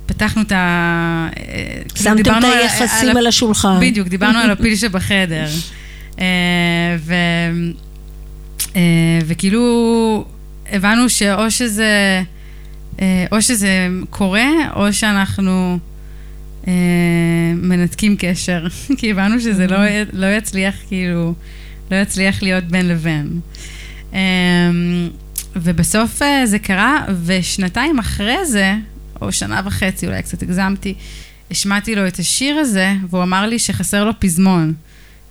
פתחנו 0.06 0.42
את 0.42 0.52
ה... 0.52 1.28
כאילו 1.34 1.98
שמתם 2.04 2.12
את 2.12 2.24
דיברנו 2.24 2.46
על- 2.46 2.58
היחסים 2.58 3.08
על- 3.10 3.16
על 3.18 3.26
השולחן. 3.26 3.78
בדיוק, 3.80 4.08
דיברנו 4.08 4.38
על 4.38 4.50
הפיל 4.50 4.76
שבחדר. 4.82 5.46
אה, 6.18 6.24
ו... 6.98 7.14
אה, 8.76 8.80
וכאילו 9.26 10.24
הבנו 10.70 11.08
שאו 11.08 11.50
שזה, 11.50 12.22
אה, 13.00 13.24
או 13.32 13.42
שזה 13.42 13.88
קורה, 14.10 14.48
או 14.76 14.92
שאנחנו 14.92 15.78
מנתקים 17.56 18.16
קשר. 18.18 18.66
כי 18.98 19.10
הבנו 19.10 19.40
שזה 19.40 19.66
לא, 19.66 19.76
י- 19.88 20.04
לא 20.12 20.26
יצליח, 20.26 20.74
כאילו, 20.88 21.34
לא 21.90 21.96
יצליח 21.96 22.42
להיות 22.42 22.64
בין 22.64 22.88
לבין. 22.88 23.40
ובסוף 25.56 26.20
זה 26.44 26.58
קרה, 26.58 27.04
ושנתיים 27.24 27.98
אחרי 27.98 28.46
זה, 28.46 28.74
או 29.20 29.32
שנה 29.32 29.60
וחצי, 29.64 30.06
אולי 30.06 30.22
קצת 30.22 30.42
הגזמתי, 30.42 30.94
השמעתי 31.50 31.94
לו 31.94 32.06
את 32.06 32.18
השיר 32.18 32.56
הזה, 32.56 32.92
והוא 33.10 33.22
אמר 33.22 33.46
לי 33.46 33.58
שחסר 33.58 34.04
לו 34.04 34.12
פזמון. 34.18 34.72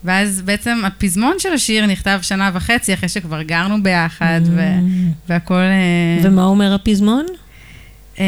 ואז 0.06 0.42
בעצם 0.42 0.78
הפזמון 0.86 1.36
של 1.40 1.54
השיר 1.54 1.86
נכתב 1.86 2.20
שנה 2.22 2.52
וחצי, 2.54 2.94
אחרי 2.94 3.10
שכבר 3.10 3.42
גרנו 3.42 3.84
ביחד, 3.84 4.42
ו- 4.46 4.80
והכל... 5.30 5.54
אה, 5.54 6.20
ומה 6.24 6.46
אומר 6.46 6.74
הפזמון? 6.74 7.26
אה, 8.20 8.26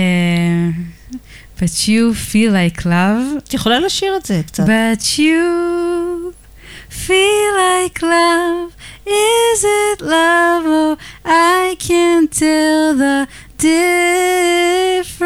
But 1.60 1.78
you 1.88 2.14
feel 2.32 2.52
like 2.52 2.82
love, 2.86 3.38
את 3.38 3.54
יכולה 3.54 3.80
לשיר 3.80 4.18
את 4.18 4.26
זה 4.26 4.42
קצת. 4.48 4.64
but 4.64 5.02
you 5.18 6.34
feel 7.08 7.52
like 7.66 8.02
love. 8.02 8.72
Is 9.08 9.62
it 9.64 10.02
love? 10.02 10.66
Oh, 10.66 10.96
I 11.26 11.76
can't 11.80 12.32
tell 12.32 12.84
the 13.04 13.18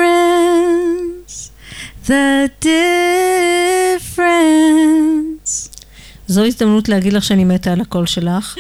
difference. 0.10 1.52
The 2.08 2.50
difference. 4.00 5.29
זו 6.30 6.46
הזדמנות 6.46 6.90
להגיד 6.90 7.14
לך 7.14 7.24
שאני 7.24 7.44
מתה 7.44 7.72
על 7.72 7.82
הקול 7.82 8.06
שלך. 8.06 8.56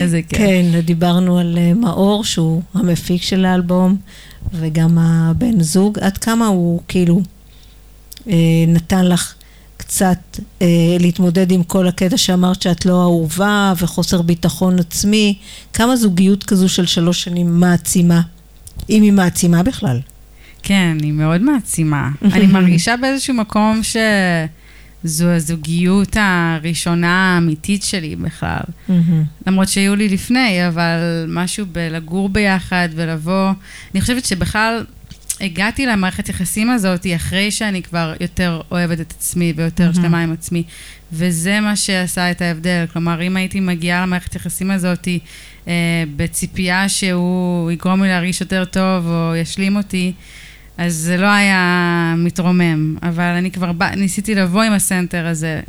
איזה 0.00 0.20
כיף. 0.28 0.38
כן, 0.38 0.80
דיברנו 0.84 1.38
על 1.38 1.58
אה, 1.58 1.74
מאור, 1.74 2.24
שהוא 2.24 2.62
המפיק 2.74 3.22
של 3.22 3.44
האלבום, 3.44 3.96
וגם 4.52 4.98
הבן 4.98 5.60
זוג. 5.60 5.98
עד 5.98 6.18
כמה 6.18 6.46
הוא 6.46 6.80
כאילו 6.88 7.20
אה, 8.28 8.34
נתן 8.68 9.06
לך 9.06 9.34
קצת 9.76 10.38
אה, 10.62 10.66
להתמודד 11.00 11.50
עם 11.50 11.62
כל 11.62 11.88
הקטע 11.88 12.16
שאמרת 12.16 12.62
שאת 12.62 12.86
לא 12.86 13.02
אהובה 13.02 13.72
וחוסר 13.78 14.22
ביטחון 14.22 14.78
עצמי. 14.78 15.38
כמה 15.72 15.96
זוגיות 15.96 16.44
כזו 16.44 16.68
של 16.68 16.86
שלוש 16.86 17.22
שנים 17.22 17.60
מעצימה, 17.60 18.20
אם 18.90 19.02
היא 19.02 19.12
מעצימה 19.12 19.62
בכלל. 19.62 20.00
כן, 20.62 20.96
היא 21.02 21.12
מאוד 21.12 21.40
מעצימה. 21.42 22.08
אני 22.32 22.46
מרגישה 22.46 22.96
באיזשהו 22.96 23.34
מקום 23.34 23.80
שזו 25.04 25.28
הזוגיות 25.28 26.16
הראשונה 26.20 27.34
האמיתית 27.34 27.82
שלי 27.82 28.16
בכלל. 28.16 28.60
למרות 29.46 29.68
שהיו 29.68 29.96
לי 29.96 30.08
לפני, 30.08 30.68
אבל 30.68 31.24
משהו 31.28 31.66
בלגור 31.72 32.28
ביחד 32.28 32.88
ולבוא... 32.94 33.50
אני 33.94 34.00
חושבת 34.00 34.24
שבכלל 34.24 34.84
הגעתי 35.40 35.86
למערכת 35.86 36.28
יחסים 36.28 36.70
הזאת 36.70 37.06
אחרי 37.16 37.50
שאני 37.50 37.82
כבר 37.82 38.14
יותר 38.20 38.60
אוהבת 38.70 39.00
את 39.00 39.14
עצמי 39.18 39.52
ויותר 39.56 39.92
שלמה 39.92 40.22
עם 40.22 40.32
עצמי, 40.32 40.62
וזה 41.12 41.60
מה 41.60 41.76
שעשה 41.76 42.30
את 42.30 42.42
ההבדל. 42.42 42.84
כלומר, 42.92 43.22
אם 43.22 43.36
הייתי 43.36 43.60
מגיעה 43.60 44.02
למערכת 44.02 44.34
יחסים 44.34 44.70
הזאת 44.70 45.08
אה, 45.68 45.72
בציפייה 46.16 46.88
שהוא 46.88 47.70
יגרום 47.70 48.02
לי 48.02 48.08
להרגיש 48.08 48.40
יותר 48.40 48.64
טוב 48.64 49.06
או 49.06 49.36
ישלים 49.36 49.76
אותי, 49.76 50.12
אז 50.78 50.94
זה 50.94 51.16
לא 51.16 51.26
היה 51.26 52.14
מתרומם. 52.18 52.96
אבל 53.02 53.24
אני 53.24 53.50
כבר 53.50 53.72
בא, 53.72 53.90
ניסיתי 53.90 54.34
לבוא 54.34 54.62
עם 54.62 54.72
הסנטר 54.72 55.26
הזה. 55.26 55.60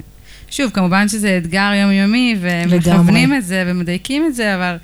שוב, 0.49 0.71
כמובן 0.71 1.07
שזה 1.09 1.37
אתגר 1.37 1.71
יומיומי, 1.81 2.35
ומכוונים. 2.41 3.33
את 3.33 3.45
זה 3.45 3.63
ומדייקים 3.67 4.25
את 4.25 4.35
זה, 4.35 4.55
אבל 4.55 4.75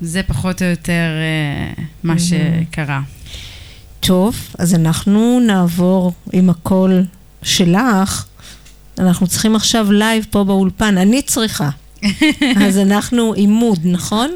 זה 0.00 0.22
פחות 0.22 0.62
או 0.62 0.66
יותר 0.66 0.92
אה, 0.92 1.84
מה 2.02 2.14
שקרה. 2.18 3.00
טוב, 4.00 4.36
אז 4.58 4.74
אנחנו 4.74 5.40
נעבור 5.46 6.12
עם 6.32 6.50
הקול 6.50 7.04
שלך. 7.42 8.24
אנחנו 8.98 9.26
צריכים 9.26 9.56
עכשיו 9.56 9.92
לייב 9.92 10.26
פה 10.30 10.44
באולפן, 10.44 10.98
אני 10.98 11.22
צריכה. 11.22 11.70
אז 12.66 12.78
אנחנו 12.78 13.32
עימוד, 13.32 13.78
נכון? 13.84 14.30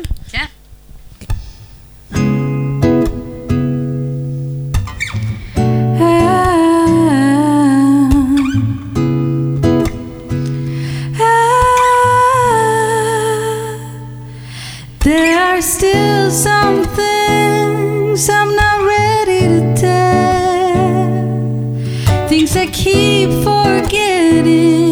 Are 15.61 15.63
still 15.63 16.31
some 16.31 16.85
things 16.97 18.31
I'm 18.31 18.57
not 18.57 18.81
ready 18.81 19.41
to 19.49 19.75
tell. 19.77 21.19
Things 22.31 22.57
I 22.57 22.67
keep 22.69 23.29
forgetting, 23.45 24.90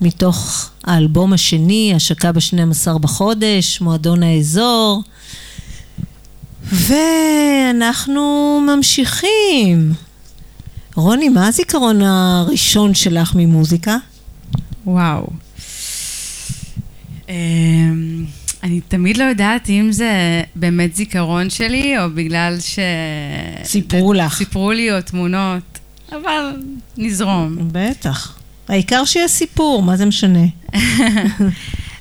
מתוך 0.00 0.70
האלבום 0.84 1.32
השני, 1.32 1.92
השקה 1.96 2.32
ב-12 2.32 2.98
בחודש, 2.98 3.80
מועדון 3.80 4.22
האזור. 4.22 5.02
ואנחנו 6.72 8.22
ממשיכים. 8.76 9.92
רוני, 10.94 11.28
מה 11.28 11.46
הזיכרון 11.46 12.02
הראשון 12.02 12.94
שלך 12.94 13.32
ממוזיקה? 13.34 13.96
וואו. 14.86 15.26
אמ, 17.28 18.24
אני 18.62 18.80
תמיד 18.80 19.16
לא 19.16 19.24
יודעת 19.24 19.70
אם 19.70 19.88
זה 19.92 20.42
באמת 20.56 20.96
זיכרון 20.96 21.50
שלי, 21.50 21.98
או 21.98 22.10
בגלל 22.14 22.60
ש... 22.60 22.78
סיפרו 23.64 24.12
לך. 24.12 24.36
סיפרו 24.36 24.72
לי 24.72 24.92
או 24.92 25.02
תמונות, 25.02 25.78
אבל 26.12 26.62
נזרום. 26.98 27.56
בטח. 27.72 28.39
העיקר 28.70 29.04
שיש 29.04 29.30
סיפור, 29.30 29.82
מה 29.82 29.96
זה 29.96 30.06
משנה? 30.06 30.44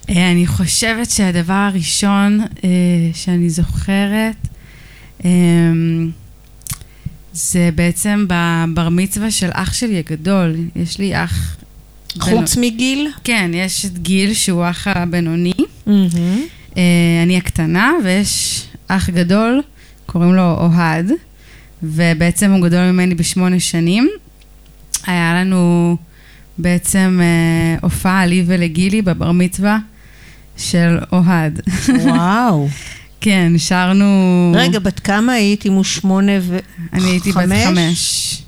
אה, 0.09 0.31
אני 0.31 0.47
חושבת 0.47 1.09
שהדבר 1.09 1.53
הראשון 1.53 2.39
אה, 2.63 2.69
שאני 3.13 3.49
זוכרת, 3.49 4.47
אה, 5.25 5.29
זה 7.33 7.69
בעצם 7.75 8.25
בבר 8.29 8.89
מצווה 8.89 9.31
של 9.31 9.49
אח 9.53 9.73
שלי 9.73 9.97
הגדול. 9.97 10.55
יש 10.75 10.99
לי 10.99 11.23
אח... 11.23 11.55
חוץ 12.19 12.57
מגיל? 12.57 13.07
כן, 13.23 13.51
יש 13.53 13.85
את 13.85 13.99
גיל, 13.99 14.33
שהוא 14.33 14.63
האח 14.63 14.87
הבינוני. 14.87 15.53
אה, 15.87 16.83
אני 17.23 17.37
הקטנה, 17.37 17.91
ויש 18.03 18.63
אח 18.87 19.09
גדול, 19.09 19.61
קוראים 20.05 20.33
לו 20.33 20.57
אוהד, 20.57 21.11
ובעצם 21.83 22.51
הוא 22.51 22.61
גדול 22.61 22.91
ממני 22.91 23.15
בשמונה 23.15 23.59
שנים. 23.59 24.09
היה 25.07 25.33
לנו 25.43 25.97
בעצם 26.59 27.19
אה, 27.21 27.79
הופעה 27.81 28.25
לי 28.25 28.43
ולגילי 28.45 29.01
בבר 29.01 29.31
מצווה 29.31 29.77
של 30.57 30.97
אוהד. 31.11 31.61
וואו. 32.03 32.67
כן, 33.21 33.53
שרנו... 33.57 34.51
רגע, 34.55 34.79
בת 34.79 34.99
כמה 34.99 35.33
היית 35.33 35.65
אם 35.65 35.73
הוא 35.73 35.83
שמונה 35.83 36.31
ו... 36.41 36.57
אני 36.93 37.03
הייתי 37.03 37.31
בת 37.31 37.49
חמש? 37.65 38.41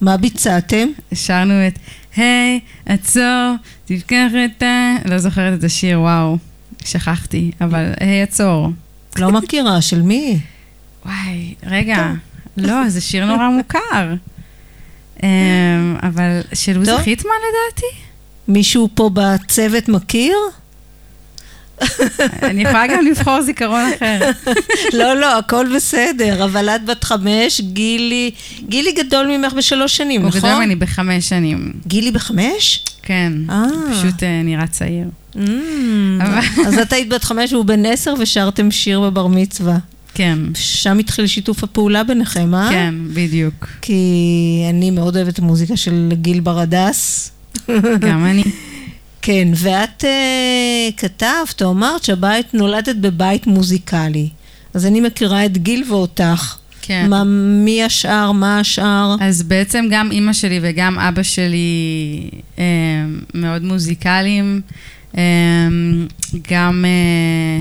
מה 0.00 0.16
ביצעתם? 0.16 0.88
שרנו 1.14 1.66
את 1.66 1.78
היי, 2.16 2.60
עצור, 2.86 3.54
תפקח 3.84 4.30
את 4.44 4.62
ה... 4.62 4.94
לא 5.04 5.18
זוכרת 5.18 5.58
את 5.58 5.64
השיר, 5.64 6.00
וואו, 6.00 6.38
שכחתי, 6.84 7.50
אבל 7.60 7.92
היי, 8.00 8.22
עצור. 8.22 8.70
לא 9.18 9.32
מכירה, 9.32 9.80
של 9.80 10.02
מי? 10.02 10.38
וואי, 11.06 11.54
רגע, 11.66 12.12
לא, 12.56 12.88
זה 12.88 13.00
שיר 13.00 13.26
נורא 13.26 13.48
מוכר. 13.48 14.14
אמ, 15.22 15.96
אבל 16.02 16.40
של 16.54 16.78
עוזי. 16.78 16.98
חיטמן 16.98 17.30
לדעתי? 17.48 17.86
מישהו 18.48 18.88
פה 18.94 19.10
בצוות 19.14 19.88
מכיר? 19.88 20.36
אני 22.42 22.62
יכולה 22.62 22.86
גם 22.86 23.06
לבחור 23.06 23.42
זיכרון 23.42 23.90
אחר. 23.96 24.30
לא, 24.98 25.14
לא, 25.14 25.38
הכל 25.38 25.66
בסדר, 25.76 26.44
אבל 26.44 26.68
את 26.68 26.84
בת 26.84 27.04
חמש, 27.04 27.60
גילי... 27.60 28.30
גילי 28.68 28.92
גדול 28.92 29.26
ממך 29.26 29.52
בשלוש 29.52 29.96
שנים, 29.96 30.20
הוא 30.20 30.28
נכון? 30.28 30.40
גדול 30.40 30.54
ממני 30.54 30.76
בחמש 30.76 31.28
שנים. 31.28 31.72
גילי 31.86 32.10
בחמש? 32.10 32.84
כן, 33.02 33.32
אה. 33.50 33.64
פשוט 33.92 34.22
אה, 34.22 34.42
נראה 34.44 34.66
צעיר. 34.66 35.08
Mm, 35.34 35.38
אז 36.66 36.78
את 36.78 36.92
היית 36.92 37.08
בת 37.08 37.24
חמש 37.24 37.52
והוא 37.52 37.64
בן 37.64 37.86
עשר 37.86 38.14
ושרתם 38.18 38.70
שיר 38.70 39.00
בבר 39.00 39.26
מצווה. 39.26 39.76
כן, 40.14 40.38
שם 40.54 40.98
התחיל 40.98 41.26
שיתוף 41.26 41.64
הפעולה 41.64 42.04
ביניכם, 42.04 42.54
אה? 42.54 42.68
כן, 42.70 42.94
בדיוק. 43.14 43.66
כי 43.82 44.02
אני 44.70 44.90
מאוד 44.90 45.16
אוהבת 45.16 45.32
את 45.34 45.38
המוזיקה 45.38 45.76
של 45.76 46.08
גיל 46.12 46.40
ברדס. 46.40 47.30
גם 47.98 48.24
אני. 48.26 48.42
כן, 49.22 49.48
ואת 49.56 50.04
uh, 50.04 50.92
כתבת 50.96 51.62
או 51.62 51.70
אמרת 51.70 52.04
שהבית, 52.04 52.54
נולדת 52.54 52.96
בבית 52.96 53.46
מוזיקלי. 53.46 54.28
אז 54.74 54.86
אני 54.86 55.00
מכירה 55.00 55.44
את 55.44 55.58
גיל 55.58 55.84
ואותך. 55.88 56.56
כן. 56.82 57.06
מה, 57.10 57.24
מי 57.64 57.84
השאר? 57.84 58.32
מה 58.32 58.60
השאר? 58.60 59.16
אז 59.20 59.42
בעצם 59.42 59.84
גם 59.90 60.10
אימא 60.10 60.32
שלי 60.32 60.58
וגם 60.62 60.98
אבא 60.98 61.22
שלי 61.22 62.30
אה, 62.58 62.64
מאוד 63.34 63.62
מוזיקליים. 63.62 64.60
אה, 65.18 65.22
גם 66.50 66.84
אה, 66.84 67.60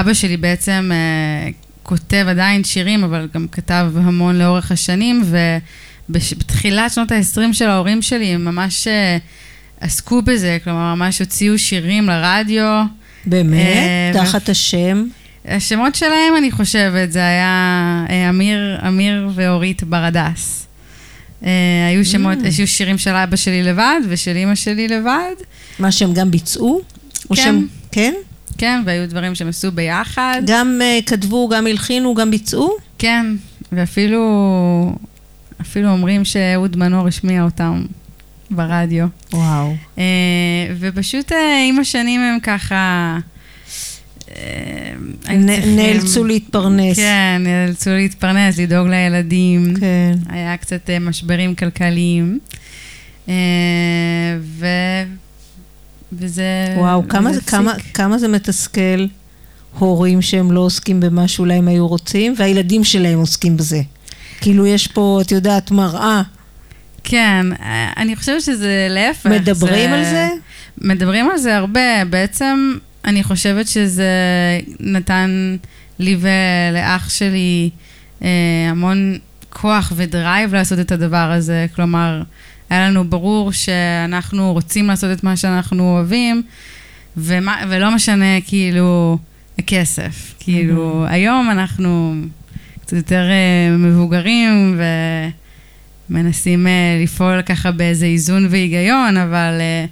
אבא 0.00 0.14
שלי 0.14 0.36
בעצם 0.36 0.90
אה, 0.92 1.50
כותב 1.84 2.26
עדיין 2.28 2.64
שירים, 2.64 3.04
אבל 3.04 3.28
גם 3.34 3.46
כתב 3.52 3.86
המון 3.94 4.38
לאורך 4.38 4.72
השנים, 4.72 5.22
ובתחילת 6.08 6.92
שנות 6.92 7.12
ה-20 7.12 7.52
של 7.52 7.68
ההורים 7.68 8.02
שלי 8.02 8.26
הם 8.26 8.44
ממש 8.44 8.86
אה, 8.88 9.16
עסקו 9.80 10.22
בזה, 10.22 10.58
כלומר 10.64 10.94
ממש 10.94 11.18
הוציאו 11.18 11.58
שירים 11.58 12.06
לרדיו. 12.08 12.82
באמת? 13.26 13.66
אה, 13.66 14.10
תחת 14.24 14.48
השם? 14.48 15.04
השמות 15.44 15.94
שלהם, 15.94 16.36
אני 16.38 16.50
חושבת, 16.50 17.12
זה 17.12 17.18
היה 17.26 18.04
אה, 18.10 18.28
אמיר, 18.30 18.78
אמיר 18.88 19.28
ואורית 19.34 19.82
ברדס. 19.82 20.66
היו 21.90 22.04
שמות, 22.04 22.38
Mm. 22.38 22.46
היו 22.58 22.66
שירים 22.68 22.98
של 22.98 23.10
אבא 23.10 23.36
שלי 23.36 23.62
לבד 23.62 24.00
ושל 24.08 24.36
אימא 24.36 24.54
שלי 24.54 24.88
לבד, 24.88 25.34
מה 25.78 25.92
שהם 25.92 26.14
גם 26.14 26.30
ביצעו? 26.30 26.82
כן. 27.28 27.34
שהם, 27.34 27.66
כן? 27.92 28.14
כן, 28.58 28.82
והיו 28.86 29.08
דברים 29.08 29.34
שהם 29.34 29.48
עשו 29.48 29.72
ביחד. 29.72 30.42
גם 30.46 30.80
uh, 30.80 31.02
כתבו, 31.10 31.48
גם 31.48 31.66
הלחינו, 31.66 32.14
גם 32.14 32.30
ביצעו? 32.30 32.70
כן, 32.98 33.26
ואפילו 33.72 34.92
אפילו 35.60 35.88
אומרים 35.90 36.24
שאהוד 36.24 36.76
מנור 36.76 37.08
השמיע 37.08 37.42
אותם 37.42 37.84
ברדיו. 38.50 39.06
וואו. 39.32 39.74
אה, 39.98 40.04
ופשוט 40.78 41.32
אה, 41.32 41.38
עם 41.68 41.78
השנים 41.78 42.20
הם 42.20 42.38
ככה... 42.42 43.18
היו 45.26 45.38
נ- 45.40 45.46
צריכים- 45.46 45.76
נאלצו 45.76 46.24
להתפרנס. 46.24 46.96
כן, 46.96 47.42
נאלצו 47.44 47.90
להתפרנס, 47.90 48.58
לדאוג 48.58 48.88
לילדים. 48.88 49.74
כן. 49.80 50.14
היה 50.28 50.56
קצת 50.56 50.90
משברים 51.00 51.54
כלכליים. 51.54 52.38
ו... 54.40 54.66
וזה... 56.18 56.44
וואו, 56.76 57.08
כמה, 57.08 57.30
וזה 57.30 57.40
זה, 57.40 57.46
כמה. 57.46 57.74
כמה 57.94 58.18
זה 58.18 58.28
מתסכל 58.28 59.06
הורים 59.78 60.22
שהם 60.22 60.52
לא 60.52 60.60
עוסקים 60.60 61.00
במה 61.00 61.28
שאולי 61.28 61.54
הם 61.54 61.68
היו 61.68 61.88
רוצים, 61.88 62.34
והילדים 62.38 62.84
שלהם 62.84 63.18
עוסקים 63.18 63.56
בזה. 63.56 63.82
כאילו 64.40 64.66
יש 64.66 64.86
פה, 64.86 65.18
את 65.22 65.32
יודעת, 65.32 65.70
מראה. 65.70 66.22
כן, 67.04 67.46
אני 67.96 68.16
חושבת 68.16 68.42
שזה 68.42 68.86
להפך. 68.90 69.26
מדברים 69.26 69.92
על 69.92 70.04
זה? 70.04 70.28
מדברים 70.78 71.30
על 71.30 71.38
זה 71.38 71.56
הרבה. 71.56 72.04
בעצם, 72.10 72.76
אני 73.04 73.22
חושבת 73.22 73.68
שזה 73.68 74.10
נתן 74.80 75.56
לי 75.98 76.16
ולאח 76.20 77.10
שלי 77.10 77.70
אה, 78.22 78.28
המון 78.70 79.18
כוח 79.50 79.92
ודרייב 79.96 80.54
לעשות 80.54 80.78
את 80.78 80.92
הדבר 80.92 81.32
הזה. 81.32 81.66
כלומר, 81.74 82.22
היה 82.70 82.88
לנו 82.88 83.04
ברור 83.04 83.52
שאנחנו 83.52 84.52
רוצים 84.52 84.86
לעשות 84.86 85.18
את 85.18 85.24
מה 85.24 85.36
שאנחנו 85.36 85.94
אוהבים, 85.94 86.42
ומה, 87.16 87.62
ולא 87.68 87.94
משנה 87.94 88.40
כאילו 88.46 89.18
הכסף. 89.58 90.34
כאילו, 90.40 91.04
היום 91.08 91.50
אנחנו 91.50 92.14
קצת 92.80 92.96
יותר 92.96 93.22
אה, 93.30 93.76
מבוגרים 93.76 94.80
ומנסים 96.10 96.66
אה, 96.66 96.72
לפעול 97.02 97.42
ככה 97.42 97.70
באיזה 97.70 98.06
איזון 98.06 98.46
והיגיון, 98.50 99.16
אבל 99.16 99.60
אה, 99.60 99.84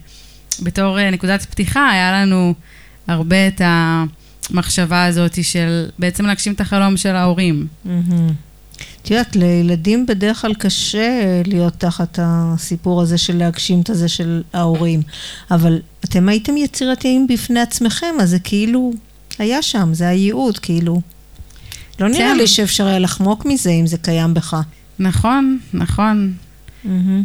בתור 0.63 0.99
אה, 0.99 1.11
נקודת 1.11 1.43
פתיחה 1.43 1.91
היה 1.91 2.13
לנו 2.13 2.55
הרבה 3.07 3.49
את 3.49 3.61
המחשבה 3.65 5.05
הזאת 5.05 5.45
של 5.45 5.87
בעצם 5.99 6.27
להגשים 6.27 6.53
את 6.53 6.61
החלום 6.61 6.97
של 6.97 7.17
ההורים. 7.17 7.67
מהמם. 7.85 8.52
את 9.03 9.11
יודעת, 9.11 9.37
לילדים 9.37 10.07
בדרך 10.07 10.41
כלל 10.41 10.55
קשה 10.55 11.43
להיות 11.47 11.75
תחת 11.79 12.19
הסיפור 12.23 13.03
הזה 13.03 13.19
של 13.19 13.37
להגשים 13.37 13.81
את 13.81 13.91
הזה 13.91 14.09
של 14.09 14.43
ההורים. 14.53 15.03
אבל 15.51 15.81
אתם 16.05 16.29
הייתם 16.29 16.57
יצירתיים 16.57 17.27
בפני 17.27 17.61
עצמכם, 17.61 18.15
אז 18.21 18.31
זה 18.31 18.39
כאילו 18.39 18.93
היה 19.39 19.63
שם, 19.63 19.95
זה 19.95 20.09
הייעוד, 20.09 20.59
כאילו. 20.59 21.01
לא 22.01 22.09
נראה 22.09 22.19
כן. 22.33 22.37
לי 22.37 22.47
שאפשר 22.47 22.87
היה 22.87 22.99
לחמוק 22.99 23.45
מזה 23.45 23.71
אם 23.71 23.87
זה 23.87 23.99
קיים 23.99 24.35
בך. 24.35 24.57
נכון, 24.99 25.59
נכון. 25.75 26.33
מהמם. 26.85 27.25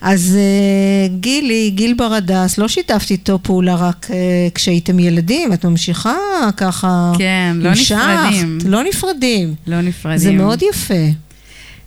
אז 0.00 0.36
אה, 0.36 1.16
גילי, 1.20 1.70
גיל 1.74 1.94
ברדס, 1.94 2.58
לא 2.58 2.68
שיתפת 2.68 3.10
איתו 3.10 3.38
פעולה 3.42 3.74
רק 3.74 4.06
אה, 4.10 4.48
כשהייתם 4.54 4.98
ילדים, 4.98 5.52
את 5.52 5.64
ממשיכה 5.64 6.16
ככה... 6.56 7.12
כן, 7.18 7.56
לא 7.60 7.68
המשכת, 7.68 7.96
נפרדים. 7.96 8.58
לא 8.66 8.82
נפרדים. 8.82 9.54
לא 9.66 9.80
נפרדים. 9.80 10.18
זה 10.18 10.32
מאוד 10.32 10.62
יפה. 10.62 11.04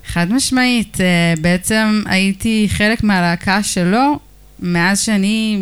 חד 0.08 0.32
משמעית, 0.32 0.98
אה, 1.02 1.34
בעצם 1.42 2.04
הייתי 2.06 2.68
חלק 2.70 3.04
מהלהקה 3.04 3.64
שלו 3.64 4.20
מאז 4.60 5.00
שאני, 5.00 5.60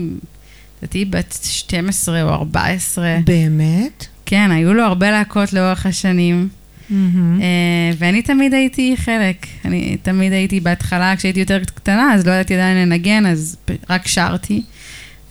לדעתי 0.82 1.06
בת 1.06 1.38
12 1.44 2.24
או 2.24 2.30
14. 2.30 3.18
באמת? 3.26 4.06
כן, 4.26 4.52
היו 4.52 4.74
לו 4.74 4.84
הרבה 4.84 5.12
להקות 5.12 5.54
לאורך 5.54 5.86
השנים. 5.86 6.50
מהמם. 6.90 7.42
אה, 7.42 7.46
ואני 7.98 8.22
תמיד 8.22 8.54
הייתי 8.54 8.94
חלק. 8.98 9.48
אני 9.66 9.98
תמיד 10.02 10.34
הייתי 10.34 10.60
בהתחלה, 10.60 11.16
כשהייתי 11.16 11.40
יותר 11.40 11.60
קטנה, 11.76 12.14
אז 12.14 12.28
לא 12.28 12.32
ידעתי 12.32 12.54
עדיין 12.54 12.78
לנגן, 12.78 13.26
אז 13.26 13.58
רק 13.90 14.08
שרתי. 14.08 14.62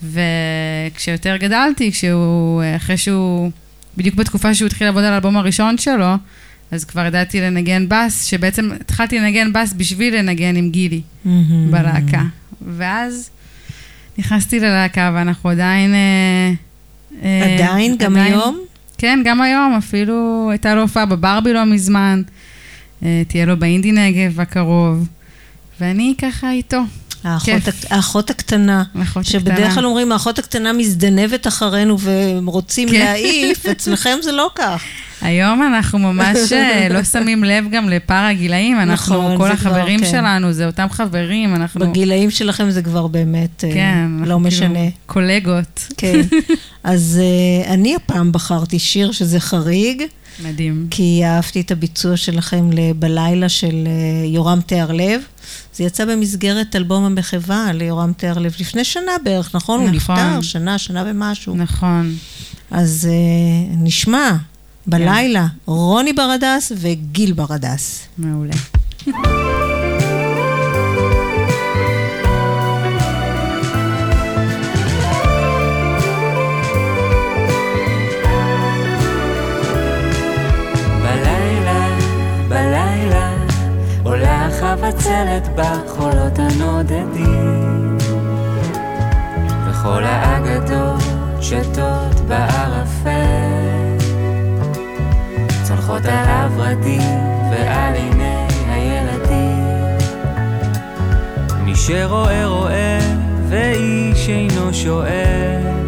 וכשיותר 0.02 1.36
גדלתי, 1.36 1.92
כשהוא, 1.92 2.62
אחרי 2.76 2.96
שהוא, 2.96 3.50
בדיוק 3.96 4.14
בתקופה 4.14 4.54
שהוא 4.54 4.66
התחיל 4.66 4.86
לעבוד 4.86 5.04
על 5.04 5.12
האלבום 5.12 5.36
הראשון 5.36 5.78
שלו, 5.78 6.14
אז 6.70 6.84
כבר 6.84 7.06
ידעתי 7.06 7.40
לנגן 7.40 7.86
בס, 7.88 8.24
שבעצם 8.24 8.70
התחלתי 8.80 9.18
לנגן 9.18 9.52
בס 9.52 9.72
בשביל 9.76 10.16
לנגן 10.18 10.56
עם 10.56 10.70
גילי 10.70 11.00
מהמם. 11.24 11.70
בלהקה. 11.70 12.22
ואז 12.76 13.30
נכנסתי 14.18 14.60
ללהקה, 14.60 15.10
ואנחנו 15.14 15.50
עדיין... 15.50 15.94
אה, 15.94 16.52
אה, 17.22 17.54
עדיין? 17.54 17.96
גם 17.98 18.12
עדיין- 18.16 18.32
היום? 18.32 18.58
כן, 19.04 19.20
גם 19.24 19.40
היום, 19.40 19.74
אפילו 19.78 20.48
הייתה 20.50 20.74
לו 20.74 20.80
הופעה 20.80 21.06
בברבי 21.06 21.52
לא 21.52 21.64
מזמן, 21.64 22.22
אה, 23.02 23.22
תהיה 23.28 23.46
לו 23.46 23.56
באינדי 23.56 23.92
נגב 23.92 24.40
הקרוב, 24.40 25.08
ואני 25.80 26.14
ככה 26.18 26.50
איתו. 26.52 26.80
האחות. 27.24 27.68
הק- 27.68 27.92
האחות 27.92 28.30
הקטנה. 28.30 28.82
האחות 28.94 29.24
שבדרך 29.26 29.58
הקטנה. 29.58 29.74
כלל 29.74 29.86
אומרים, 29.86 30.12
האחות 30.12 30.38
הקטנה 30.38 30.72
מזדנבת 30.72 31.46
אחרינו 31.46 31.96
ורוצים 32.00 32.88
כן. 32.88 32.98
להעיף, 32.98 33.66
אצלכם 33.72 34.18
זה 34.22 34.32
לא 34.32 34.50
כך. 34.54 34.82
היום 35.20 35.62
אנחנו 35.62 35.98
ממש 35.98 36.52
אה, 36.52 36.88
לא 36.90 37.04
שמים 37.12 37.44
לב 37.44 37.64
גם 37.72 37.88
לפער 37.88 38.24
הגילאים, 38.26 38.80
אנחנו, 38.80 39.14
נכון, 39.22 39.36
כל 39.38 39.48
זה 39.48 39.56
כבר, 39.56 39.70
החברים 39.70 40.00
כן. 40.00 40.06
שלנו, 40.10 40.52
זה 40.52 40.66
אותם 40.66 40.86
חברים, 40.90 41.54
אנחנו... 41.54 41.90
בגילאים 41.90 42.30
שלכם 42.30 42.70
זה 42.70 42.82
כבר 42.82 43.06
באמת 43.06 43.64
אה, 43.64 43.72
כן, 43.74 44.08
לא 44.18 44.20
אנחנו 44.24 44.40
משנה. 44.40 44.74
כאילו 44.74 44.90
קולגות. 45.06 45.86
כן. 45.96 46.20
אז 46.84 47.20
אה, 47.22 47.72
אני 47.74 47.94
הפעם 47.96 48.32
בחרתי 48.32 48.78
שיר 48.78 49.12
שזה 49.12 49.40
חריג, 49.40 50.02
מדהים. 50.44 50.86
כי 50.90 51.22
אהבתי 51.24 51.60
את 51.60 51.70
הביצוע 51.70 52.16
שלכם 52.16 52.70
ל- 52.72 52.92
בלילה 52.92 53.48
של 53.48 53.84
אה, 53.86 53.92
יורם 54.26 54.60
תיארלב. 54.66 55.20
זה 55.76 55.84
יצא 55.84 56.04
במסגרת 56.04 56.76
אלבום 56.76 57.04
המחווה 57.04 57.72
ליורם 57.72 58.12
תיארלב 58.12 58.54
לפני 58.60 58.84
שנה 58.84 59.12
בערך, 59.24 59.54
נכון? 59.54 59.80
הוא 59.80 59.90
נכון. 59.90 60.16
נפטר, 60.16 60.40
שנה, 60.42 60.78
שנה 60.78 61.04
ומשהו. 61.06 61.56
נכון. 61.56 62.14
אז 62.70 63.08
אה, 63.10 63.74
נשמע 63.76 64.30
בלילה 64.86 65.46
רוני 65.66 66.12
ברדס 66.12 66.72
וגיל 66.76 67.32
ברדס. 67.32 68.06
מעולה. 68.18 68.54
החבצלת 84.94 85.48
בחולות 85.56 86.38
הנודדים. 86.38 87.96
וכל 89.68 90.02
האגדות 90.04 91.02
שטות 91.40 92.20
בערפל. 92.28 93.98
צונחות 95.62 96.02
על 96.04 96.52
הורדים 96.52 97.20
ועל 97.50 97.94
עיני 97.94 98.46
הילדים. 98.68 99.64
מי 101.64 101.76
שרואה 101.76 102.46
רואה 102.46 102.98
ואיש 103.48 104.28
אינו 104.28 104.74
שואל. 104.74 105.83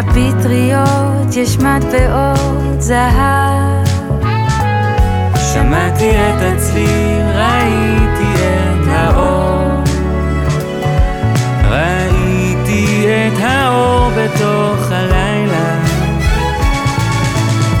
הפטריות 0.00 1.36
יש 1.36 1.58
מטבעות 1.58 2.82
זהב 2.82 3.86
שמעתי 5.52 6.10
את 6.10 6.42
הצליל, 6.42 7.22
ראיתי 7.34 8.34
את 8.34 8.88
האור. 8.88 9.84
ראיתי 11.70 13.06
את 13.08 13.38
האור 13.42 14.10
בתוך 14.10 14.90
הלילה. 14.90 15.78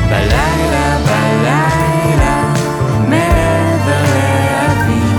בלילה, 0.08 0.96
בלילה, 1.06 2.52
מעבר 3.08 4.04
לאביב. 4.14 5.18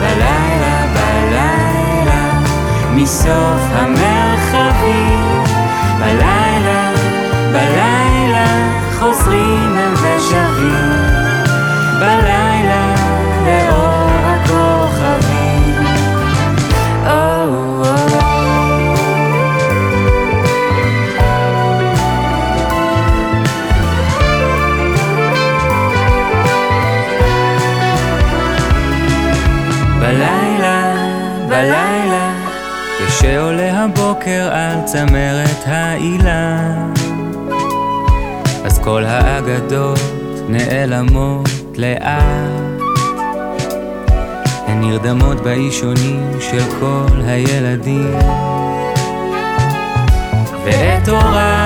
בלילה, 0.00 0.86
בלילה, 0.94 2.40
מסוף 2.94 3.62
המרחבים. 3.72 5.39
חוזרים 9.00 9.76
הם 9.76 9.94
ושבים. 9.94 11.00
בלילה, 12.00 12.94
לאור 13.46 14.10
הכוכבים. 14.26 15.86
או, 17.06 17.12
או. 17.78 17.84
בלילה, 30.00 30.94
בלילה, 31.48 32.32
כשעולה 33.08 33.84
הבוקר 33.84 34.48
על 34.52 34.84
צמרת 34.84 35.66
אז 35.66 36.99
כל 38.84 39.04
האגדות 39.04 40.00
נעלמות 40.48 41.48
לאט. 41.76 42.80
הן 44.66 44.80
נרדמות 44.80 45.40
באישונים 45.40 46.30
של 46.40 46.62
כל 46.80 47.20
הילדים, 47.26 48.18
ואת 50.64 51.08
אורן 51.08 51.59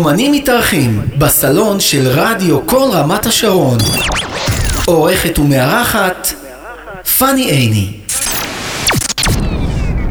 אומנים 0.00 0.32
מתארחים 0.32 1.00
בסלון 1.18 1.80
של 1.80 2.08
רדיו 2.08 2.66
כל 2.66 2.88
רמת 2.92 3.26
השרון. 3.26 3.78
עורכת 4.84 5.38
ומארחת 5.38 6.28
פאני 7.18 7.42
עיני. 7.42 7.92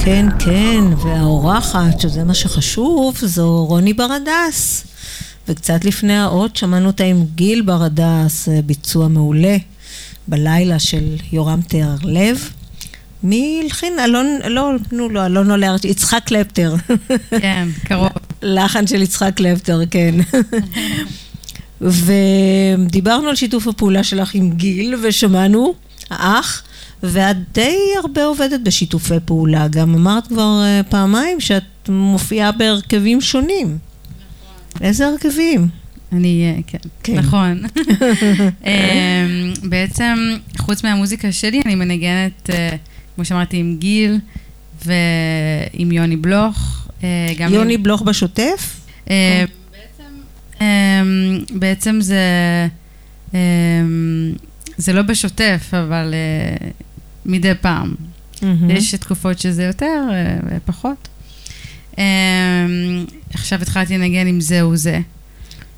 כן, 0.06 0.25
כן, 0.39 0.84
והאורחת, 1.04 1.99
שזה 1.99 2.23
מה 2.23 2.34
שחשוב, 2.34 3.17
זו 3.17 3.65
רוני 3.65 3.93
ברדס. 3.93 4.84
וקצת 5.47 5.86
לפני 5.86 6.17
האות 6.17 6.56
שמענו 6.56 6.88
אותה 6.88 7.04
עם 7.04 7.23
גיל 7.36 7.62
ברדס, 7.62 8.49
אה, 8.49 8.60
ביצוע 8.65 9.08
מעולה, 9.08 9.58
בלילה 10.28 10.80
של 10.80 11.15
יורם 11.32 11.62
תיארלב. 11.62 12.49
מי 13.23 13.62
הלחין? 13.63 13.99
אלון, 13.99 14.39
לא, 14.47 14.71
נו, 14.91 15.10
לא, 15.10 15.25
אלון 15.25 15.52
עולה, 15.52 15.75
יצחק 15.84 16.21
קלפטר. 16.25 16.75
כן. 17.41 17.67
לחן 18.41 18.88
של 18.88 19.02
יצחק 19.02 19.32
קלפטר, 19.36 19.82
כן. 19.91 20.15
ודיברנו 21.82 23.30
על 23.30 23.36
שיתוף 23.36 23.67
הפעולה 23.67 24.04
שלך 24.04 24.36
עם 24.36 24.52
גיל, 24.52 24.95
ושמענו, 25.04 25.73
האח, 26.10 26.63
ואת 27.04 27.38
די 27.54 27.78
הרבה 28.04 28.25
עובדת 28.25 28.60
בשיתופי 28.63 29.13
פעולה. 29.25 29.67
גם 29.67 29.95
אמרת 29.95 30.28
כבר 30.28 30.62
אה, 30.63 30.82
פעמיים 30.89 31.39
שאת 31.39 31.89
מופיעה 31.89 32.52
בהרכבים 32.52 33.21
שונים. 33.21 33.78
איזה 34.82 35.08
הרכבים? 35.08 35.67
אני, 36.12 36.54
אה, 36.56 36.62
כן, 36.67 36.78
כן. 37.04 37.15
נכון. 37.15 37.63
אמ, 38.65 39.54
בעצם, 39.63 40.17
חוץ 40.58 40.84
מהמוזיקה 40.84 41.32
שלי, 41.32 41.62
אני 41.65 41.75
מנגנת, 41.75 42.49
אה, 42.49 42.75
כמו 43.15 43.25
שאמרתי, 43.25 43.58
עם 43.58 43.78
גיל 43.80 44.19
ועם 44.86 45.91
יוני 45.91 46.15
בלוך. 46.15 46.88
אה, 47.03 47.07
גם 47.38 47.53
יוני 47.53 47.73
עם- 47.73 47.83
בלוך 47.83 48.01
בשוטף? 48.01 48.79
אה, 49.09 49.45
בעצם, 49.71 50.03
אמ, 50.62 50.65
בעצם 51.59 51.97
זה, 52.01 52.23
זה 54.77 54.93
לא 54.93 55.01
בשוטף, 55.01 55.67
אבל 55.73 56.13
אה, 56.13 56.67
מדי 57.25 57.51
פעם. 57.62 57.95
יש 58.69 58.95
תקופות 58.95 59.39
שזה 59.39 59.63
יותר 59.63 60.01
אה, 60.12 60.38
ופחות. 60.57 61.07
עכשיו 63.33 63.62
התחלתי 63.62 63.97
לנגן 63.97 64.27
עם 64.27 64.41
זהו 64.41 64.75
זה. 64.75 64.99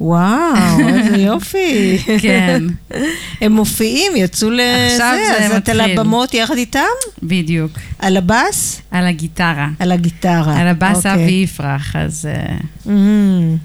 וואו, 0.03 0.79
איזה 0.87 1.17
יופי. 1.31 1.97
כן, 2.21 2.63
הם 3.41 3.51
מופיעים, 3.51 4.11
יצאו 4.15 4.49
לזה, 4.49 4.87
עכשיו 4.91 5.15
זה 5.39 5.45
אז 5.45 5.51
את 5.51 5.69
על 5.69 5.77
מתחיל. 5.81 5.99
הבמות 5.99 6.33
יחד 6.33 6.55
איתם? 6.57 6.79
בדיוק. 7.23 7.71
על 7.99 8.17
הבאס? 8.17 8.81
על 8.91 9.05
הגיטרה. 9.07 9.67
על 9.79 9.91
הגיטרה. 9.91 10.59
על 10.59 10.67
הבאס 10.67 10.97
אוקיי. 10.97 11.13
אבי 11.13 11.31
יפרח, 11.31 11.95
אז 11.95 12.25
אה, 12.25 12.55
מהמם. 12.85 13.57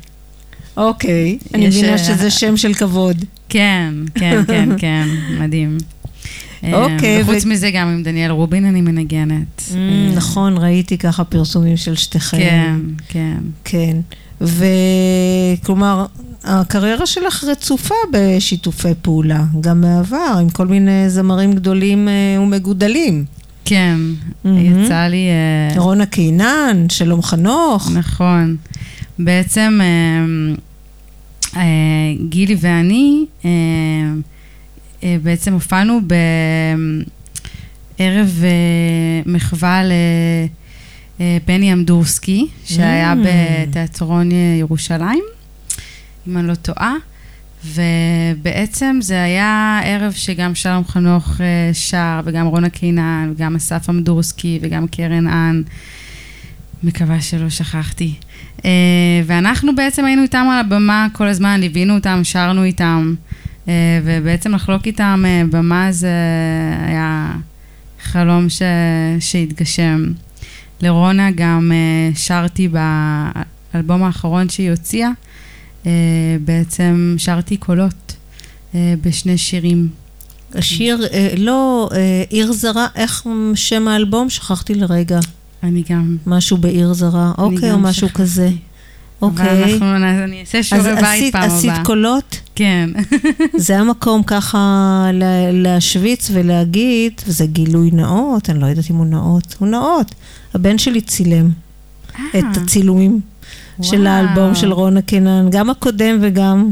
אוקיי, 0.77 1.39
אני 1.55 1.67
מבינה 1.69 1.93
אה, 1.93 1.99
שזה 1.99 2.31
שם 2.31 2.57
של 2.57 2.75
כבוד. 2.75 3.25
כן, 3.49 3.95
כן, 4.15 4.43
כן, 4.47 4.69
כן, 4.79 5.09
מדהים. 5.39 5.79
אוקיי, 6.73 7.17
אה, 7.17 7.23
וחוץ 7.23 7.45
ו- 7.45 7.49
מזה, 7.49 7.71
גם 7.71 7.89
עם 7.89 8.03
דניאל 8.03 8.31
רובין 8.31 8.65
אני 8.65 8.81
מנגנת. 8.81 9.63
Mm, 9.71 9.75
נכון, 10.17 10.59
ראיתי 10.59 10.99
ככה 10.99 11.25
פרסומים 11.25 11.77
של 11.77 11.97
שתיכם. 11.97 12.39
כן, 12.39 12.77
כן. 13.09 13.37
כן. 13.65 13.97
וכלומר, 14.41 16.07
הקריירה 16.47 17.07
שלך 17.07 17.45
רצופה 17.45 17.95
בשיתופי 18.13 18.89
פעולה, 19.03 19.45
גם 19.61 19.81
מהעבר, 19.81 20.39
עם 20.41 20.51
כל 20.51 20.67
מיני 20.67 21.11
זמרים 21.11 21.53
גדולים 21.53 22.09
אה, 22.09 22.41
ומגודלים. 22.41 23.25
כן, 23.65 23.97
מהמם. 24.45 24.85
יצא 24.85 25.07
לי... 25.07 25.27
אה, 25.75 25.81
רונה 25.81 26.07
קינן, 26.07 26.87
שלום 26.89 27.23
חנוך. 27.23 27.91
נכון. 27.95 28.57
בעצם 29.19 29.81
אה, 31.57 31.63
גילי 32.29 32.57
ואני 32.61 33.25
בעצם 35.23 35.53
הופענו 35.53 36.01
בערב 37.99 38.43
מחווה 39.27 39.83
לבני 41.21 41.73
אמדורסקי, 41.73 42.47
שהיה 42.65 43.13
Mm. 43.13 43.17
בתיאטרון 43.69 44.29
ירושלים, 44.61 45.23
אם 46.29 46.39
אני 46.39 46.49
לא 46.49 46.55
טועה. 46.55 46.95
ובעצם 47.65 48.99
זה 49.01 49.23
היה 49.23 49.81
ערב 49.85 50.13
שגם 50.13 50.55
שלום 50.55 50.85
חנוך 50.85 51.41
אה, 51.41 51.75
שר, 51.75 52.21
וגם 52.25 52.47
רונה 52.47 52.69
קינן, 52.69 53.33
וגם 53.35 53.57
אסף 53.57 53.91
אמדורסקי, 53.91 54.59
וגם 54.63 54.87
קרן 54.87 55.27
אן. 55.27 55.63
מקווה 56.83 57.21
שלא 57.21 57.49
שכחתי. 57.49 58.15
Uh, 58.57 58.63
ואנחנו 59.27 59.75
בעצם 59.75 60.05
היינו 60.05 60.23
איתם 60.23 60.47
על 60.53 60.59
הבמה 60.59 61.07
כל 61.13 61.27
הזמן, 61.27 61.61
ליווינו 61.61 61.95
אותם, 61.95 62.21
שרנו 62.23 62.65
איתם, 62.65 63.15
uh, 63.65 63.69
ובעצם 64.05 64.55
לחלוק 64.55 64.87
איתם 64.87 65.25
במה 65.51 65.93
זה 65.93 66.09
היה 66.87 67.33
חלום 68.03 68.49
ש... 68.49 68.63
שהתגשם. 69.21 70.05
לרונה 70.81 71.31
גם 71.31 71.73
שרתי 72.15 72.69
באלבום 72.69 74.03
האחרון 74.03 74.49
שהיא 74.49 74.71
הוציאה, 74.71 75.11
בעצם 76.45 77.15
שרתי 77.19 77.57
קולות 77.57 78.13
uh, 78.73 78.77
בשני 79.03 79.39
שירים. 79.39 79.89
השיר, 80.55 81.07
אה, 81.13 81.29
לא, 81.37 81.89
אה, 81.93 82.25
עיר 82.31 82.53
זרה, 82.53 82.87
איך 82.95 83.27
שם 83.55 83.89
האלבום? 83.89 84.31
שכחתי 84.31 84.75
לרגע. 84.75 85.19
אני 85.63 85.83
גם... 85.91 86.17
משהו 86.27 86.57
בעיר 86.57 86.93
זרה, 86.93 87.33
אוקיי, 87.39 87.73
או 87.73 87.79
משהו 87.79 88.09
שכחתי. 88.09 88.23
כזה. 88.23 88.51
אבל 89.23 89.31
אוקיי. 89.31 89.73
אנחנו, 89.75 89.97
אני 89.97 90.41
אעשה 90.41 90.63
שיעורי 90.63 90.95
בית 90.95 91.05
עשית, 91.05 91.33
פעם 91.33 91.51
עשית 91.51 91.71
הבאה. 91.71 91.85
קולות? 91.85 92.41
כן. 92.55 92.91
זה 93.57 93.79
המקום 93.79 94.23
ככה 94.23 94.59
לה- 95.13 95.53
להשוויץ 95.53 96.31
ולהגיד, 96.33 97.13
וזה 97.27 97.47
גילוי 97.47 97.91
נאות, 97.93 98.51
אני 98.51 98.61
לא 98.61 98.67
יודעת 98.67 98.91
אם 98.91 98.97
הוא 98.97 99.07
נאות, 99.07 99.57
הוא 99.59 99.69
נאות. 99.69 100.15
הבן 100.55 100.79
שלי 100.79 101.01
צילם 101.01 101.51
את 102.31 102.35
אה, 102.35 102.67
של. 103.83 104.07
האלבום 104.07 104.55
של 104.55 104.73
רונה 104.73 105.03
קינן, 105.03 105.49
גם 105.51 105.71
הקודם 105.71 106.19
וגם 106.21 106.71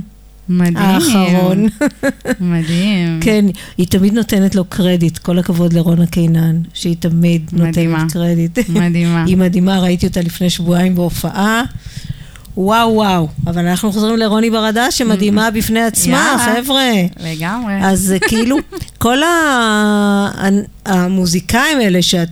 מדהים. 0.48 0.76
האחרון. 0.76 1.68
מדהים. 2.40 3.20
כן, 3.20 3.44
היא 3.78 3.86
תמיד 3.86 4.14
נותנת 4.14 4.55
לו 4.55 4.64
קרדיט, 4.64 5.18
כל 5.18 5.38
הכבוד 5.38 5.72
לרונה 5.72 6.07
קינן, 6.07 6.57
שהיא 6.74 6.96
תמיד 7.00 7.50
מדהימה. 7.52 7.98
נותנת 7.98 8.12
קרדיט. 8.12 8.59
מדהימה. 8.68 9.24
היא 9.28 9.36
מדהימה, 9.36 9.80
ראיתי 9.80 10.07
אותה 10.07 10.20
לפני 10.20 10.50
שבועיים 10.50 10.94
בהופעה. 10.94 11.62
וואו 12.57 12.94
וואו, 12.94 13.28
אבל 13.46 13.66
אנחנו 13.66 13.92
חוזרים 13.92 14.16
לרוני 14.16 14.50
ברדס 14.50 14.94
שמדהימה 14.94 15.50
בפני 15.50 15.82
עצמה, 15.82 16.36
יאללה. 16.40 16.62
חבר'ה. 16.62 16.92
לגמרי. 17.20 17.74
אז 17.82 18.00
זה 18.00 18.18
כאילו, 18.28 18.57
כל 18.98 19.18
המוזיקאים 20.86 21.78
האלה 21.78 22.02
שאת 22.02 22.28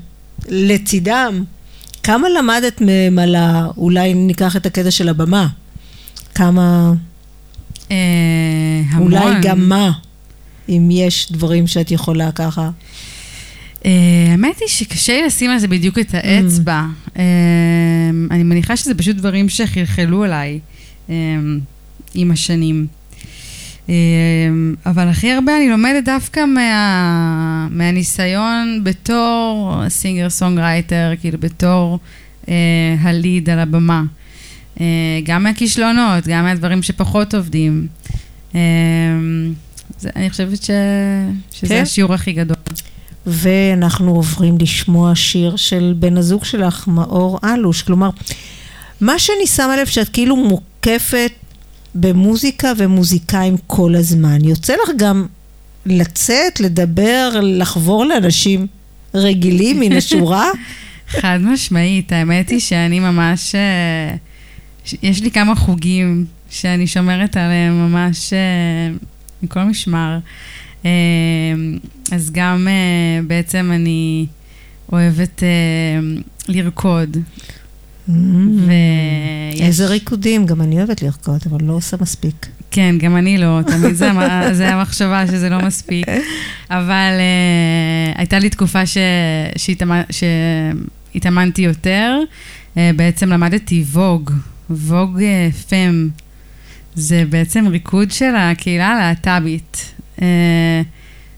לצידם, 0.48 1.44
כמה 2.02 2.28
למדת 2.28 2.80
מהם 2.80 3.18
על 3.18 3.34
ה... 3.34 3.66
אולי 3.76 4.14
ניקח 4.14 4.56
את 4.56 4.66
הקטע 4.66 4.90
של 4.90 5.08
הבמה. 5.08 5.48
כמה, 6.34 6.92
אה, 7.90 7.96
המון. 8.90 9.14
אולי 9.14 9.34
גם 9.42 9.68
מה, 9.68 9.92
אם 10.68 10.88
יש 10.92 11.32
דברים 11.32 11.66
שאת 11.66 11.90
יכולה 11.90 12.32
ככה. 12.32 12.70
אה, 13.84 13.90
האמת 14.30 14.60
היא 14.60 14.68
שקשה 14.68 15.12
לי 15.20 15.26
לשים 15.26 15.50
על 15.50 15.58
זה 15.58 15.68
בדיוק 15.68 15.98
את 15.98 16.14
האצבע. 16.14 16.86
אה, 17.18 17.22
אני 18.30 18.42
מניחה 18.42 18.76
שזה 18.76 18.94
פשוט 18.94 19.16
דברים 19.16 19.48
שחלחלו 19.48 20.24
עליי 20.24 20.60
אה, 21.10 21.14
עם 22.14 22.30
השנים. 22.30 22.86
אה, 23.88 23.94
אבל 24.86 25.08
הכי 25.08 25.32
הרבה 25.32 25.56
אני 25.56 25.68
לומדת 25.68 26.04
דווקא 26.04 26.44
מה, 26.44 27.68
מהניסיון 27.70 28.80
בתור 28.84 29.74
singer 29.88 30.30
songwriter, 30.30 31.12
כאילו 31.20 31.38
בתור 31.38 31.98
אה, 32.48 32.54
ה 33.00 33.10
lead 33.10 33.50
על 33.50 33.58
הבמה. 33.58 34.02
אה, 34.80 34.86
גם 35.24 35.42
מהכישלונות, 35.42 36.26
גם 36.26 36.44
מהדברים 36.44 36.82
שפחות 36.82 37.34
עובדים. 37.34 37.86
אה, 38.54 38.60
זה, 39.98 40.10
אני 40.16 40.30
חושבת 40.30 40.62
ש, 40.62 40.70
שזה 41.52 41.68
כן. 41.68 41.82
השיעור 41.82 42.14
הכי 42.14 42.32
גדול. 42.32 42.56
ואנחנו 43.26 44.14
עוברים 44.14 44.58
לשמוע 44.60 45.12
שיר 45.14 45.56
של 45.56 45.94
בן 45.98 46.16
הזוג 46.16 46.44
שלך, 46.44 46.88
מאור 46.88 47.38
אלוש. 47.44 47.82
כלומר, 47.82 48.10
מה 49.00 49.18
שאני 49.18 49.46
שמה 49.46 49.76
לב 49.76 49.86
שאת 49.86 50.08
כאילו 50.08 50.36
מוקפת 50.36 51.32
במוזיקה 51.94 52.72
ומוזיקאים 52.76 53.56
כל 53.66 53.94
הזמן. 53.94 54.44
יוצא 54.44 54.72
לך 54.72 54.90
גם 54.96 55.26
לצאת, 55.86 56.60
לדבר, 56.60 57.40
לחבור 57.42 58.04
לאנשים 58.04 58.66
רגילים 59.14 59.80
מן 59.80 59.92
השורה? 59.92 60.50
חד 61.20 61.38
משמעית, 61.42 62.12
האמת 62.12 62.48
היא 62.48 62.60
שאני 62.60 63.00
ממש, 63.00 63.54
אה, 63.54 64.14
יש 65.02 65.22
לי 65.22 65.30
כמה 65.30 65.54
חוגים 65.54 66.24
שאני 66.50 66.86
שומרת 66.86 67.36
עליהם 67.36 67.88
ממש 67.88 68.32
אה, 68.32 68.94
מכל 69.42 69.62
משמר. 69.62 70.18
אה, 70.84 70.90
אז 72.12 72.30
גם 72.30 72.68
בעצם 73.26 73.70
אני 73.74 74.26
אוהבת 74.92 75.42
לרקוד. 76.48 77.16
ויש- 78.66 79.60
איזה 79.60 79.86
ריקודים, 79.86 80.46
גם 80.46 80.60
אני 80.62 80.78
אוהבת 80.78 81.02
לרקוד, 81.02 81.40
אבל 81.50 81.58
לא 81.64 81.72
עושה 81.72 81.96
מספיק. 82.00 82.46
כן, 82.70 82.94
גם 82.98 83.16
אני 83.16 83.38
לא, 83.38 83.60
תמיד 83.66 83.94
זה, 83.94 84.10
זה 84.52 84.74
המחשבה 84.74 85.26
שזה 85.26 85.48
לא 85.48 85.58
מספיק. 85.58 86.06
אבל 86.70 87.12
uh, 87.18 88.18
הייתה 88.18 88.38
לי 88.38 88.50
תקופה 88.50 88.86
ש, 88.86 88.96
שהתאמ... 89.56 89.92
התאמנתי 91.14 91.62
יותר, 91.62 92.18
אה, 92.76 92.90
בעצם 92.96 93.28
למדתי 93.28 93.84
ווג, 93.92 94.30
ווג 94.70 95.22
אה, 95.22 95.48
פם. 95.68 96.08
זה 96.94 97.24
בעצם 97.28 97.66
ריקוד 97.66 98.10
של 98.10 98.34
הקהילה 98.36 98.88
הלהט"בית. 98.88 99.94
אה, 100.22 100.82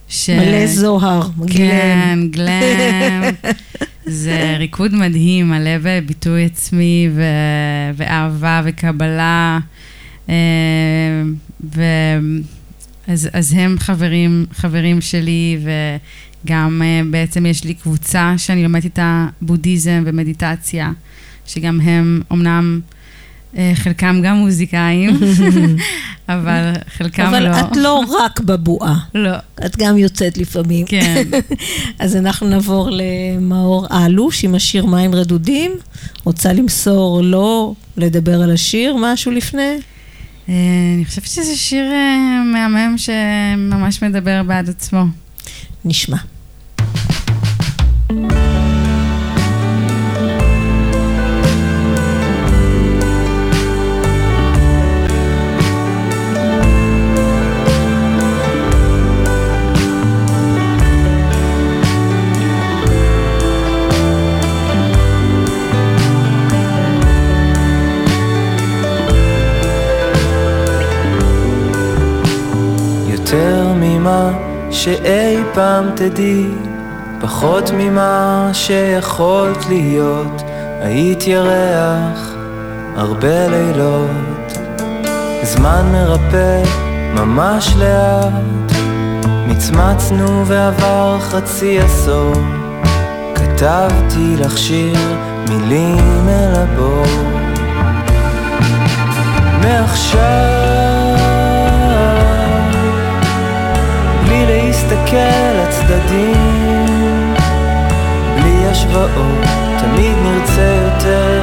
ש... 0.09 0.31
מלא 0.31 0.67
זוהר, 0.67 1.29
כן, 1.49 2.19
גלם. 2.31 3.23
זה 4.07 4.57
ריקוד 4.59 4.95
מדהים, 4.95 5.49
מלא 5.49 5.79
בביטוי 5.83 6.45
עצמי 6.45 7.09
ו... 7.15 7.23
ואהבה 7.97 8.63
וקבלה. 8.65 9.59
אה, 10.29 10.35
ו... 11.75 11.83
אז, 13.07 13.29
אז 13.33 13.53
הם 13.53 13.77
חברים, 13.79 14.47
חברים 14.53 15.01
שלי, 15.01 15.59
וגם 16.45 16.83
אה, 16.85 17.01
בעצם 17.11 17.47
יש 17.47 17.65
לי 17.65 17.75
קבוצה 17.75 18.35
שאני 18.37 18.63
לומדת 18.63 18.85
איתה 18.85 19.27
בודהיזם 19.43 20.03
ומדיטציה, 20.07 20.93
שגם 21.47 21.81
הם 21.81 22.23
אמנם 22.33 22.81
אה, 22.81 22.94
חלקם 23.75 24.21
גם 24.23 24.37
מוזיקאים, 24.37 25.11
אבל 26.29 26.73
חלקם 26.97 27.23
אבל 27.23 27.49
לא. 27.49 27.61
את 27.61 27.77
לא 27.77 28.03
רק 28.21 28.41
בבועה, 28.41 28.99
לא, 29.15 29.37
את 29.67 29.77
גם 29.77 29.99
יוצאת 29.99 30.39
לפעמים. 30.39 30.87
כן. 30.87 31.23
אז 31.99 32.17
אנחנו 32.17 32.49
נעבור 32.49 32.89
למאור 32.93 33.87
אלוש 34.07 34.45
עם 34.45 34.55
השיר 34.55 34.87
מים 34.87 35.15
רדודים. 35.15 35.73
רוצה 36.25 36.53
למסור 36.53 37.23
לו, 37.23 37.75
לדבר 37.97 38.43
על 38.43 38.51
השיר, 38.51 38.97
משהו 39.01 39.33
לפני? 39.33 39.79
אה, 40.49 40.55
אני 40.97 41.05
חושבת 41.05 41.27
שזה 41.27 41.57
שיר 41.57 41.85
אה, 41.93 42.43
מהמם 42.53 42.95
שממש 42.99 44.03
מדבר 44.03 44.43
בעד 44.43 44.69
עצמו. 44.69 45.05
נשמע. 45.85 46.17
יותר 48.11 48.44
פעם 75.55 75.91
תדעי, 75.95 76.47
פחות 77.21 77.71
ממה 77.79 78.51
שיכולת 78.53 79.67
להיות, 79.69 80.43
היית 80.81 81.27
ירח 81.27 82.35
הרבה 82.97 83.49
לילות. 83.49 84.59
זמן 85.43 85.89
מרפא 85.93 86.63
ממש 87.15 87.75
לאט, 87.79 88.73
מצמצנו 89.49 90.47
ועבר 90.47 91.19
חצי 91.21 91.81
עשור, 91.81 92.35
כתבתי 93.35 94.37
לך 94.39 94.59
שיר 94.59 94.99
מילים 95.49 96.29
אל 96.29 96.55
הבור. 96.55 97.05
מעכשיו 99.63 100.74
להסתכל 105.05 105.57
לצדדים, 105.63 107.35
בלי 108.37 108.67
השוואות, 108.67 109.45
תמיד 109.79 110.17
נרצה 110.23 110.79
יותר. 110.85 111.43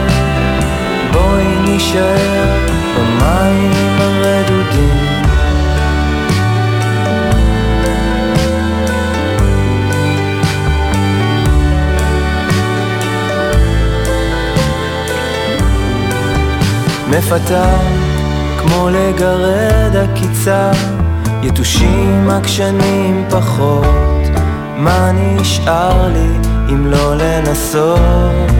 בואי 1.11 1.55
נישאר 1.65 2.57
במים 2.97 3.71
הרדודים. 3.99 5.11
מפתה 17.09 17.65
כמו 18.57 18.89
לגרד 18.89 19.95
עקיצה, 19.95 20.71
יתושים 21.43 22.29
עקשנים 22.29 23.25
פחות. 23.29 23.85
מה 24.77 25.11
נשאר 25.11 26.07
לי 26.07 26.49
אם 26.69 26.87
לא 26.87 27.15
לנסות? 27.15 28.51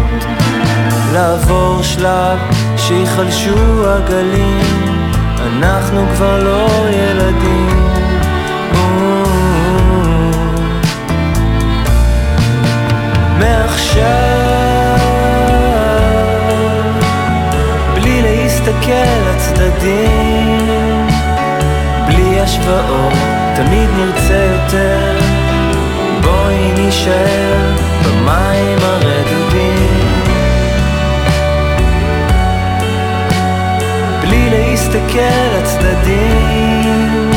לעבור 1.13 1.83
שלב 1.83 2.39
שיחלשו 2.77 3.87
הגלים, 3.87 5.01
אנחנו 5.39 6.05
כבר 6.15 6.43
לא 6.43 6.67
ילדים. 6.89 7.91
מעכשיו 13.39 14.97
בלי 17.93 18.21
להסתכל 18.21 18.91
לצדדים, 19.29 20.60
בלי 22.41 22.49
השוואות, 22.49 23.13
תמיד 23.55 23.89
נרצה 23.97 24.33
יותר. 24.33 25.19
בואי 26.21 26.71
נישאר 26.77 27.75
במים 28.05 28.77
הרדודים. 28.81 30.21
בלי 34.21 34.49
להסתכל 34.49 35.57
לצדדים, 35.57 37.31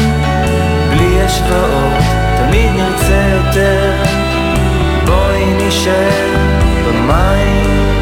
בלי 0.91 1.23
השוואות, 1.23 2.05
תמיד 2.39 2.73
נרצה 2.77 3.37
יותר. 3.37 3.93
בואי 5.07 5.45
נישאר 5.45 6.37
במים 6.87 7.94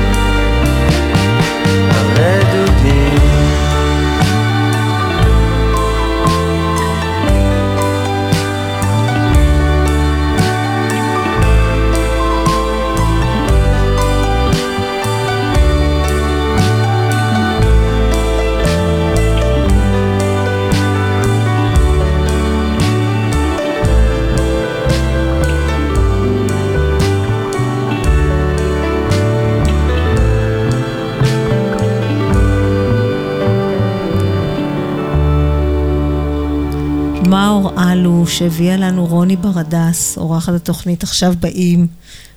אלוש 38.33 38.43
הביאה 38.43 38.77
לנו 38.77 39.07
רוני 39.07 39.37
ברדס, 39.37 40.19
אורחת 40.19 40.53
התוכנית 40.53 41.03
עכשיו 41.03 41.35
באים. 41.41 41.87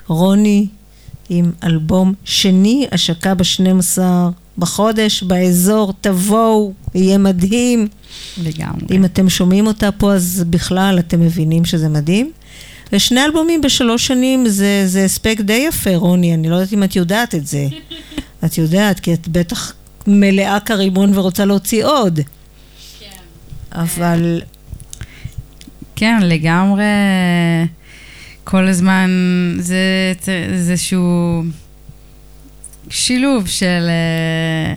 רוני 0.07 0.67
עם 1.29 1.51
אלבום 1.63 2.13
שני, 2.23 2.87
השקה 2.91 3.33
ב-12 3.33 3.99
בחודש, 4.57 5.23
באזור, 5.23 5.93
תבואו, 6.01 6.73
יהיה 6.95 7.17
מדהים. 7.17 7.87
לגמרי. 8.37 8.87
אם 8.91 9.05
אתם 9.05 9.29
שומעים 9.29 9.67
אותה 9.67 9.91
פה, 9.91 10.13
אז 10.13 10.43
בכלל 10.49 10.99
אתם 10.99 11.19
מבינים 11.19 11.65
שזה 11.65 11.89
מדהים. 11.89 12.31
ושני 12.93 13.25
אלבומים 13.25 13.61
בשלוש 13.61 14.07
שנים 14.07 14.47
זה, 14.47 14.83
זה 14.85 15.05
הספק 15.05 15.37
די 15.41 15.65
יפה, 15.67 15.95
רוני, 15.95 16.33
אני 16.33 16.49
לא 16.49 16.55
יודעת 16.55 16.73
אם 16.73 16.83
את 16.83 16.95
יודעת 16.95 17.35
את 17.35 17.47
זה. 17.47 17.67
את 18.45 18.57
יודעת, 18.57 18.99
כי 18.99 19.13
את 19.13 19.27
בטח 19.27 19.73
מלאה 20.07 20.59
כרימון 20.59 21.17
ורוצה 21.17 21.45
להוציא 21.45 21.85
עוד. 21.85 22.19
אבל 23.71 24.41
כן, 25.95 26.19
לגמרי. 26.21 26.83
כל 28.43 28.67
הזמן 28.67 29.09
זה 29.59 30.13
איזשהו 30.27 31.43
שילוב 32.89 33.47
של 33.47 33.87
אה, 33.89 34.73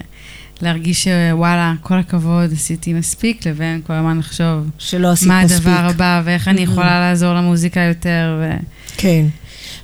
להרגיש 0.63 1.09
שוואלה, 1.09 1.75
כל 1.83 1.99
הכבוד, 1.99 2.53
עשיתי 2.53 2.93
מספיק, 2.93 3.47
לבין 3.47 3.81
כל 3.87 3.93
הזמן 3.93 4.19
לחשוב 4.19 4.71
שלא 4.79 5.09
עשית 5.09 5.29
מה 5.29 5.45
מספיק. 5.45 5.67
הדבר 5.67 5.91
הבא 5.91 6.23
ואיך 6.25 6.49
אני 6.49 6.61
יכולה 6.61 7.01
לעזור 7.01 7.35
למוזיקה 7.35 7.81
יותר. 7.81 8.39
ו... 8.41 8.51
כן. 8.97 9.27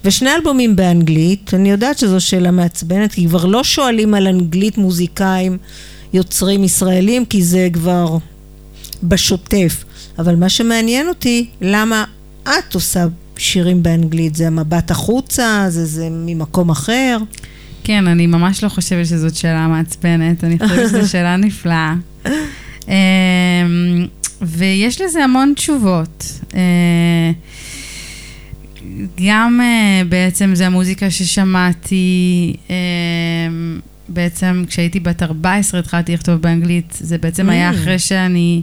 ושני 0.05 0.31
אלבומים 0.35 0.77
באנגלית, 0.77 1.55
אני 1.55 1.71
יודעת 1.71 1.99
שזו 1.99 2.21
שאלה 2.21 2.51
מעצבנת, 2.51 3.13
כי 3.13 3.29
כבר 3.29 3.45
לא 3.45 3.65
שואלים 3.65 4.15
על 4.15 4.27
אנגלית 4.27 4.79
מוזיקאים, 4.79 5.59
יוצרים 6.13 6.65
ישראלים, 6.65 7.25
כי 7.25 7.45
זה 7.45 7.69
כבר 7.73 8.19
בשוטף. 9.03 9.85
אבל 10.19 10.37
מה 10.37 10.49
שמעניין 10.49 11.09
אותי, 11.09 11.47
למה 11.61 12.05
את 12.43 12.75
עושה 12.75 13.05
שירים 13.37 13.83
באנגלית? 13.83 14.35
זה 14.35 14.47
המבט 14.47 14.91
החוצה? 14.91 15.65
זה, 15.69 15.87
זה 15.87 16.09
ממקום 16.11 16.71
אחר? 16.71 17.19
כן, 17.85 18.07
אני 18.07 18.27
ממש 18.27 18.65
לא 18.65 18.69
חושבת 18.69 19.07
שזאת 19.07 19.35
שאלה 19.35 19.69
מעצבנת, 19.69 20.45
אני 20.45 20.59
חושבת 20.59 20.89
שזו 20.89 21.09
שאלה 21.13 21.37
נפלאה. 21.37 21.95
אמ, 22.89 22.93
ויש 24.43 25.01
לזה 25.01 25.25
המון 25.25 25.53
תשובות. 25.57 26.41
אה, 26.55 27.31
גם 29.27 29.61
אה, 29.63 30.03
בעצם 30.09 30.55
זה 30.55 30.67
המוזיקה 30.67 31.11
ששמעתי, 31.11 32.55
אה, 32.71 32.77
בעצם 34.09 34.65
כשהייתי 34.69 35.01
בת 35.01 35.23
14 35.23 35.81
התחלתי 35.81 36.15
לכתוב 36.15 36.35
באנגלית, 36.35 36.99
זה 37.01 37.19
בעצם 37.19 37.51
היה 37.51 37.71
Mm. 37.71 37.75
אחרי 37.75 37.99
שאני 37.99 38.63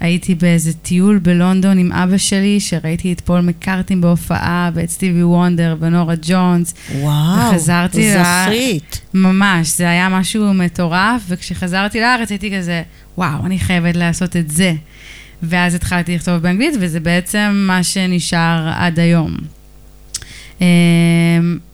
הייתי 0.00 0.34
באיזה 0.34 0.72
טיול 0.72 1.18
בלונדון 1.18 1.78
עם 1.78 1.92
אבא 1.92 2.16
שלי, 2.16 2.60
שראיתי 2.60 3.12
את 3.12 3.20
פול 3.20 3.40
מקארטין 3.40 4.00
בהופעה, 4.00 4.70
ואת 4.74 4.90
סטיבי 4.90 5.22
וונדר 5.22 5.76
ונורה 5.80 6.14
ג'ונס. 6.22 6.74
וואו, 6.94 7.50
וחזרתי 7.50 8.10
ל- 8.14 8.22
זכית. 8.46 9.00
ממש, 9.14 9.68
זה 9.76 9.90
היה 9.90 10.08
משהו 10.08 10.54
מטורף, 10.54 11.22
וכשחזרתי 11.28 12.00
לארץ 12.00 12.30
הייתי 12.30 12.56
כזה, 12.58 12.82
וואו, 13.18 13.46
אני 13.46 13.58
חייבת 13.58 13.96
לעשות 13.96 14.36
את 14.36 14.50
זה. 14.50 14.72
ואז 15.42 15.74
התחלתי 15.74 16.14
לכתוב 16.14 16.36
באנגלית, 16.36 16.74
וזה 16.80 17.00
בעצם 17.00 17.64
מה 17.66 17.82
שנשאר 17.82 18.72
עד 18.74 18.98
היום. 18.98 19.36
אמ, 20.60 20.66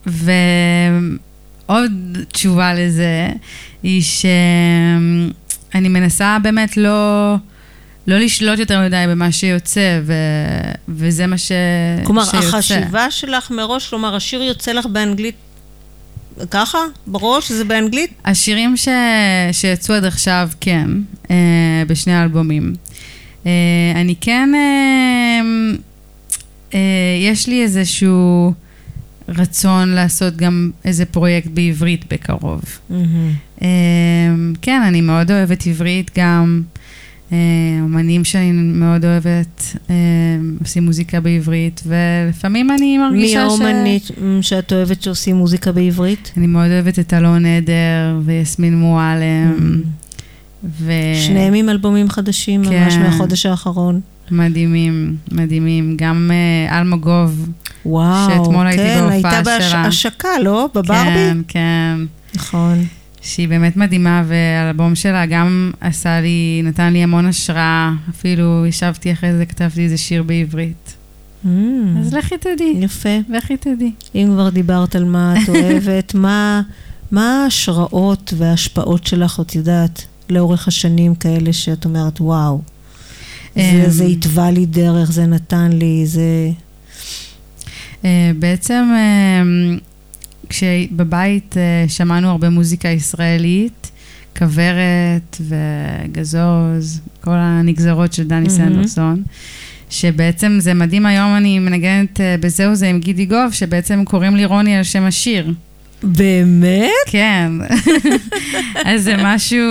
ועוד 0.07 1.93
תשובה 2.33 2.75
לזה, 2.75 3.29
היא 3.83 4.03
שאני 4.03 5.33
מנסה 5.89 6.37
באמת 6.43 6.77
לא, 6.77 7.35
לא 8.07 8.19
לשלוט 8.19 8.59
יותר 8.59 8.81
מדי 8.81 9.05
במה 9.09 9.33
שיוצא, 9.33 10.01
ו, 10.05 10.13
וזה 10.89 11.27
מה 11.27 11.39
ש, 11.39 11.53
כלומר, 12.05 12.25
שיוצא. 12.25 12.49
החשיבה 12.49 13.11
שלך 13.11 13.51
מראש, 13.51 13.89
כלומר, 13.89 14.15
השיר 14.17 14.43
יוצא 14.43 14.73
לך 14.73 14.87
באנגלית 14.87 15.35
ככה? 16.51 16.79
בראש? 17.07 17.53
זה 17.53 17.65
באנגלית? 17.65 18.11
השירים 18.25 18.77
ש... 18.77 18.89
שיצאו 19.53 19.95
עד 19.95 20.05
עכשיו, 20.05 20.51
כן, 20.61 20.91
אה, 21.31 21.83
בשני 21.87 22.15
האלבומים. 22.15 22.75
אה, 23.47 23.51
אני 23.95 24.15
כן, 24.21 24.51
אה, 24.55 25.41
אה, 26.75 26.81
יש 27.21 27.47
לי 27.47 27.63
איזשהו 27.63 28.53
רצון 29.29 29.89
לעשות 29.89 30.37
גם 30.37 30.71
איזה 30.85 31.05
פרויקט 31.05 31.49
בעברית 31.51 32.13
בקרוב. 32.13 32.63
אה, 33.63 33.69
כן, 34.63 34.83
אני 34.83 35.01
מאוד 35.01 35.31
אוהבת 35.31 35.67
עברית 35.67 36.11
גם. 36.19 36.63
אה, 36.77 36.86
אומנים 37.83 38.25
שאני 38.25 38.53
מאוד 38.53 39.05
אוהבת 39.05 39.77
אה, 39.91 39.95
עושים 40.61 40.85
מוזיקה 40.85 41.21
בעברית, 41.21 41.83
ולפעמים 41.87 42.71
אני 42.71 42.79
מי 42.79 42.99
מרגישה 42.99 43.39
ש... 43.39 43.43
האומנית 43.43 44.11
מ, 44.23 44.43
שאת 44.43 44.73
אוהבת 44.73 45.03
שעושים 45.03 45.37
מוזיקה 45.37 45.73
בעברית? 45.73 46.33
אני 46.37 46.47
מאוד 46.47 46.71
אוהבת 46.71 46.99
את 46.99 47.15
אלון 47.15 47.47
עדר 47.47 48.21
ויסמין 48.25 48.77
מועלם. 48.77 49.83
ו... 50.65 50.93
שניהם 51.27 51.55
עם 51.55 51.69
אלבומים 51.69 52.11
חדשים, 52.11 52.61
ממש 52.61 52.95
כן. 52.95 53.03
מהחודש 53.03 53.47
האחרון. 53.47 54.01
מדהימים, 54.31 55.17
מדהימים. 55.33 55.97
גם 55.99 56.31
uh, 56.71 56.73
וואו, 57.87 58.31
שאתמול 58.31 58.67
הייתי 58.67 58.83
כן, 58.83 59.01
בהופעה 59.11 59.37
הייתה 59.37 59.61
שלה. 59.61 59.83
בהשקה, 59.83 60.29
לא? 60.43 60.69
בברבי? 60.75 61.05
כן, 61.05 61.39
כן. 61.49 61.97
נכון. 62.35 62.85
שהיא 63.27 63.49
באמת 63.49 63.77
מדהימה, 63.77 64.23
והאלבום 64.27 64.95
שלה 64.95 65.27
גם 65.27 65.71
עשה 65.81 66.21
לי, 66.21 66.63
נתן 66.65 66.93
לי 66.93 67.03
המון 67.03 67.27
השראה. 67.27 67.93
אפילו 68.11 68.67
ישבתי 68.67 69.13
אחרי 69.13 69.33
זה, 69.33 69.47
כתבתי 69.47 69.85
איזה 69.85 69.97
שיר 69.97 70.23
בעברית. 70.23 70.95
Mm, 71.45 71.49
אז 72.01 72.15
לכי 72.15 72.39
תדעי, 72.39 72.75
יפה. 72.81 73.19
לכי 73.29 73.57
תדעי. 73.57 73.93
אם 74.15 74.29
כבר 74.33 74.49
דיברת 74.49 74.97
על 74.97 75.05
מה 75.05 75.35
את 75.43 75.49
אוהבת, 75.49 76.15
מה, 76.25 76.63
מה 77.11 77.43
ההשראות 77.45 78.35
וההשפעות 78.37 79.07
שלך, 79.07 79.41
את 79.41 79.55
יודעת, 79.55 80.05
לאורך 80.31 80.69
השנים 80.69 81.15
כאלה 81.15 81.53
שאת 81.53 81.85
אומרת, 81.85 82.21
וואו, 82.21 82.61
זה, 83.55 83.61
אמ, 83.61 83.91
זה 83.91 84.05
התווה 84.05 84.51
לי 84.51 84.67
דרך, 84.67 85.13
זה 85.13 85.27
נתן 85.27 85.73
לי, 85.73 86.07
זה... 86.07 86.51
אה, 88.05 88.31
בעצם 88.39 88.89
אה, 88.95 89.43
כשבבית 90.49 91.57
אה, 91.57 91.85
שמענו 91.89 92.31
הרבה 92.31 92.51
מוזיקה 92.51 92.89
ישראלית, 92.89 93.91
כוורת 94.39 95.41
וגזוז, 95.41 97.01
כל 97.21 97.35
הנגזרות 97.35 98.13
של 98.13 98.25
דני 98.25 98.39
מהמם. 98.39 98.51
סנדרסון, 98.51 99.23
שבעצם 99.91 100.57
זה 100.61 100.75
מדהים, 100.75 101.07
היום 101.07 101.37
אני 101.37 101.59
מנגנת 101.59 102.21
אה, 102.21 102.37
בזהו 102.41 102.75
זה 102.75 102.89
עם 102.89 103.01
גידי 103.01 103.27
גוב, 103.27 103.53
שבעצם 103.53 104.05
קוראים 104.05 104.37
לי 104.37 104.45
רוני 104.45 104.77
על 104.77 104.83
שם 104.83 105.03
השיר. 105.03 105.55
באמת? 106.03 106.91
כן. 107.07 107.53
אז 108.85 109.03
זה 109.03 109.15
משהו... 109.19 109.65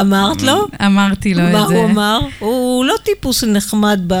אמרת 0.00 0.42
לו? 0.42 0.66
אמרתי 0.86 1.34
לו 1.34 1.42
מה 1.42 1.62
את 1.62 1.68
זה. 1.68 1.76
הוא 1.76 1.84
אמר? 1.84 2.20
הוא 2.38 2.84
לא 2.84 2.94
טיפוס 3.02 3.44
נחמד 3.44 4.00
ב... 4.06 4.14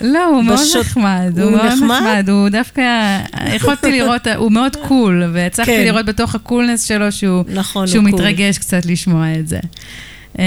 לא, 0.00 0.24
הוא 0.24 0.42
מאוד 0.44 0.66
נחמד, 0.80 1.38
הוא 1.42 1.50
מאוד 1.50 1.66
נחמד? 1.66 2.24
הוא 2.28 2.48
דווקא, 2.48 2.82
יכולתי 3.46 3.92
לראות, 3.92 4.26
הוא 4.26 4.52
מאוד 4.52 4.76
קול, 4.76 5.30
והצלחתי 5.32 5.72
כן. 5.72 5.84
לראות 5.84 6.06
בתוך 6.06 6.34
הקולנס 6.34 6.84
שלו 6.84 7.12
שהוא 7.12 7.44
נכון. 7.54 7.86
מתרגש 8.02 8.58
קצת 8.58 8.86
לשמוע 8.86 9.34
את 9.38 9.48
זה. 9.48 9.58
אמ, 10.38 10.42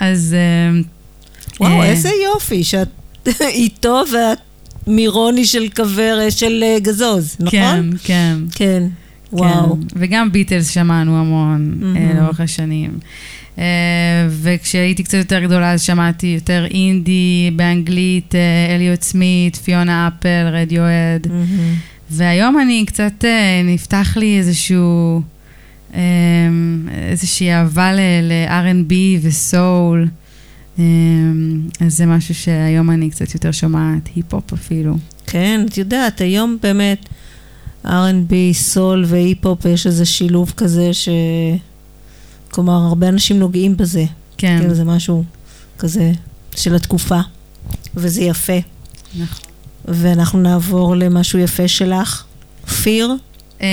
אז 0.00 0.34
אמ, 0.70 0.82
וואו, 1.60 1.82
אה, 1.82 1.86
איזה 1.86 2.10
יופי 2.24 2.64
שאת 2.64 2.88
איתו 3.40 4.02
ואת 4.12 4.38
מרוני 4.86 5.44
של 5.44 5.68
כוורת, 5.76 6.32
של 6.32 6.64
אה, 6.66 6.76
גזוז, 6.80 7.36
נכון? 7.40 7.50
כן, 7.50 7.84
כן. 8.04 8.36
כן. 8.54 8.82
וואו. 9.32 9.76
כן. 9.76 9.86
וגם 9.96 10.32
ביטלס 10.32 10.70
שמענו 10.70 11.20
המון. 11.20 11.94
אה, 11.96 12.20
לאורך 12.20 12.40
השנים. 12.40 12.90
אה, 13.58 13.64
וכשהייתי 14.30 15.02
קצת 15.02 15.18
יותר 15.18 15.40
גדולה 15.40 15.72
אז 15.72 15.82
שמעתי 15.82 16.26
יותר 16.26 16.66
אינדי 16.70 17.50
באנגלית, 17.56 18.34
אליוט 18.74 19.02
סמית, 19.02 19.56
פיונה 19.56 20.08
אפל, 20.08 20.48
רדיואד. 20.52 21.26
מהמם. 21.28 21.74
והיום 22.10 22.60
אני 22.60 22.84
קצת, 22.86 23.24
נפתח 23.64 24.16
לי 24.16 24.38
איזשהו, 24.38 25.22
איזושהי 27.10 27.52
אהבה 27.52 27.92
ל-R&B 27.92 28.94
וסול. 29.22 30.08
אה, 30.78 30.84
אז 31.80 31.96
זה 31.96 32.06
משהו 32.06 32.34
שהיום 32.34 32.90
אני 32.90 33.10
קצת 33.10 33.34
יותר 33.34 33.50
שומעת, 33.52 34.08
היפ-הופ 34.16 34.52
אפילו. 34.52 34.96
כן, 35.26 35.66
את 35.68 35.78
יודעת, 35.78 36.20
היום 36.20 36.56
באמת 36.62 37.08
R&B, 37.84 38.32
סול 38.52 39.04
והיפ-הופ, 39.06 39.64
יש 39.64 39.86
איזה 39.86 40.04
שילוב 40.04 40.52
כזה 40.56 40.94
ש... 40.94 41.08
כלומר, 42.50 42.72
הרבה 42.72 43.08
אנשים 43.08 43.38
נוגעים 43.38 43.76
בזה. 43.76 44.04
כן, 44.38 44.58
כאילו, 44.60 44.74
זה 44.74 44.84
משהו 44.84 45.24
כזה 45.78 46.12
של 46.56 46.74
התקופה, 46.74 47.20
וזה 47.94 48.22
יפה. 48.22 48.58
נכון. 49.18 49.46
ואנחנו 49.84 50.40
נעבור 50.40 50.96
למשהו 50.96 51.38
יפה 51.38 51.68
שלך. 51.68 52.24
פיר? 52.82 53.14
אה, 53.62 53.66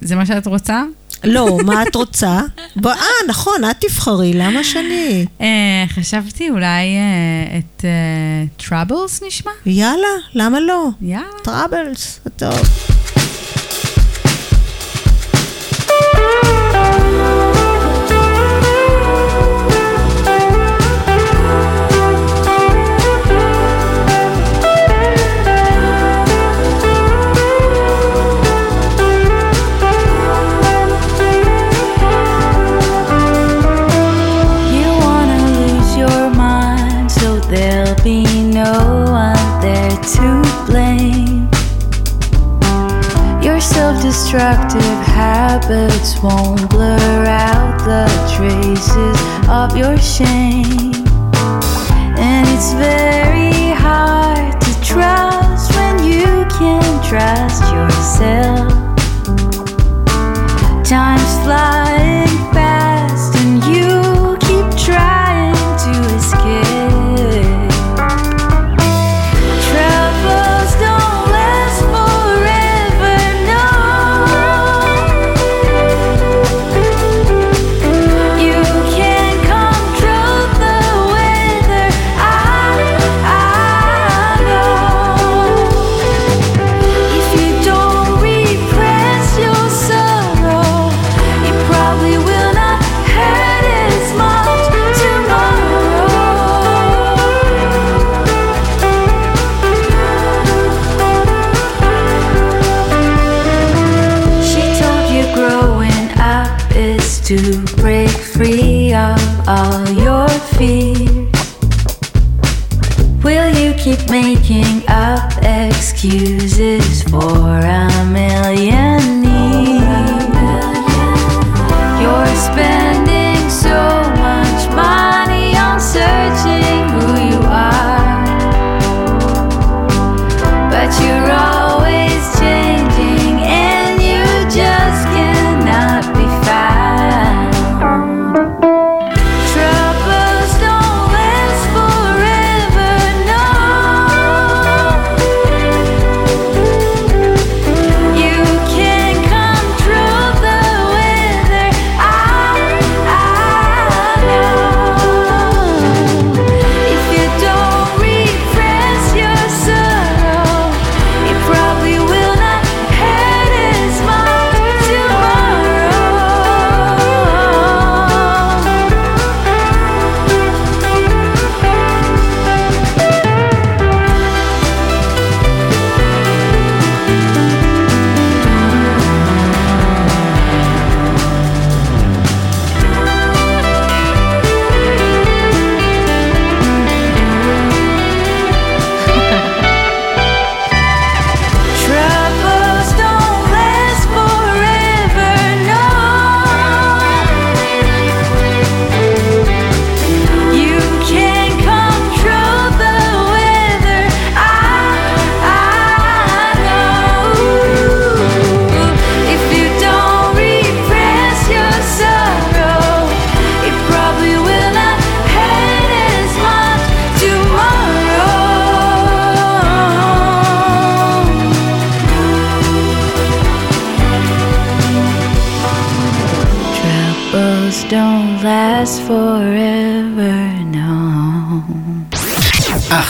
זה 0.00 0.16
מה 0.16 0.26
שאת 0.26 0.46
רוצה? 0.46 0.82
לא, 1.24 1.58
מה 1.64 1.82
את 1.82 1.94
רוצה? 1.94 2.40
אה, 2.86 2.92
נכון, 3.28 3.64
את 3.70 3.76
תבחרי, 3.80 4.32
למה 4.34 4.64
שאני? 4.64 5.26
אה, 5.40 5.84
חשבתי 5.88 6.50
אולי 6.50 6.96
אה, 6.96 7.58
את 7.58 7.84
Troubles 8.56 9.22
נשמע? 9.26 9.52
יאללה, 9.66 10.08
למה 10.34 10.60
לא? 10.60 10.88
יאללה. 11.02 11.26
Troubles, 11.42 12.20
טוב. 12.36 12.97
Destructive 44.08 45.00
habits 45.04 46.18
won't 46.22 46.70
blur 46.70 47.26
out 47.26 47.76
the 47.84 48.06
traces 48.34 49.18
of 49.50 49.76
your 49.76 49.98
shame. 49.98 50.94
And 52.16 52.48
it's 52.48 52.72
very 52.72 53.68
hard 53.76 54.58
to 54.62 54.72
trust 54.80 55.74
when 55.76 56.02
you 56.10 56.24
can't 56.58 57.04
trust 57.04 57.62
yourself. 57.70 58.72
Time's 60.88 61.34
flying 61.44 62.07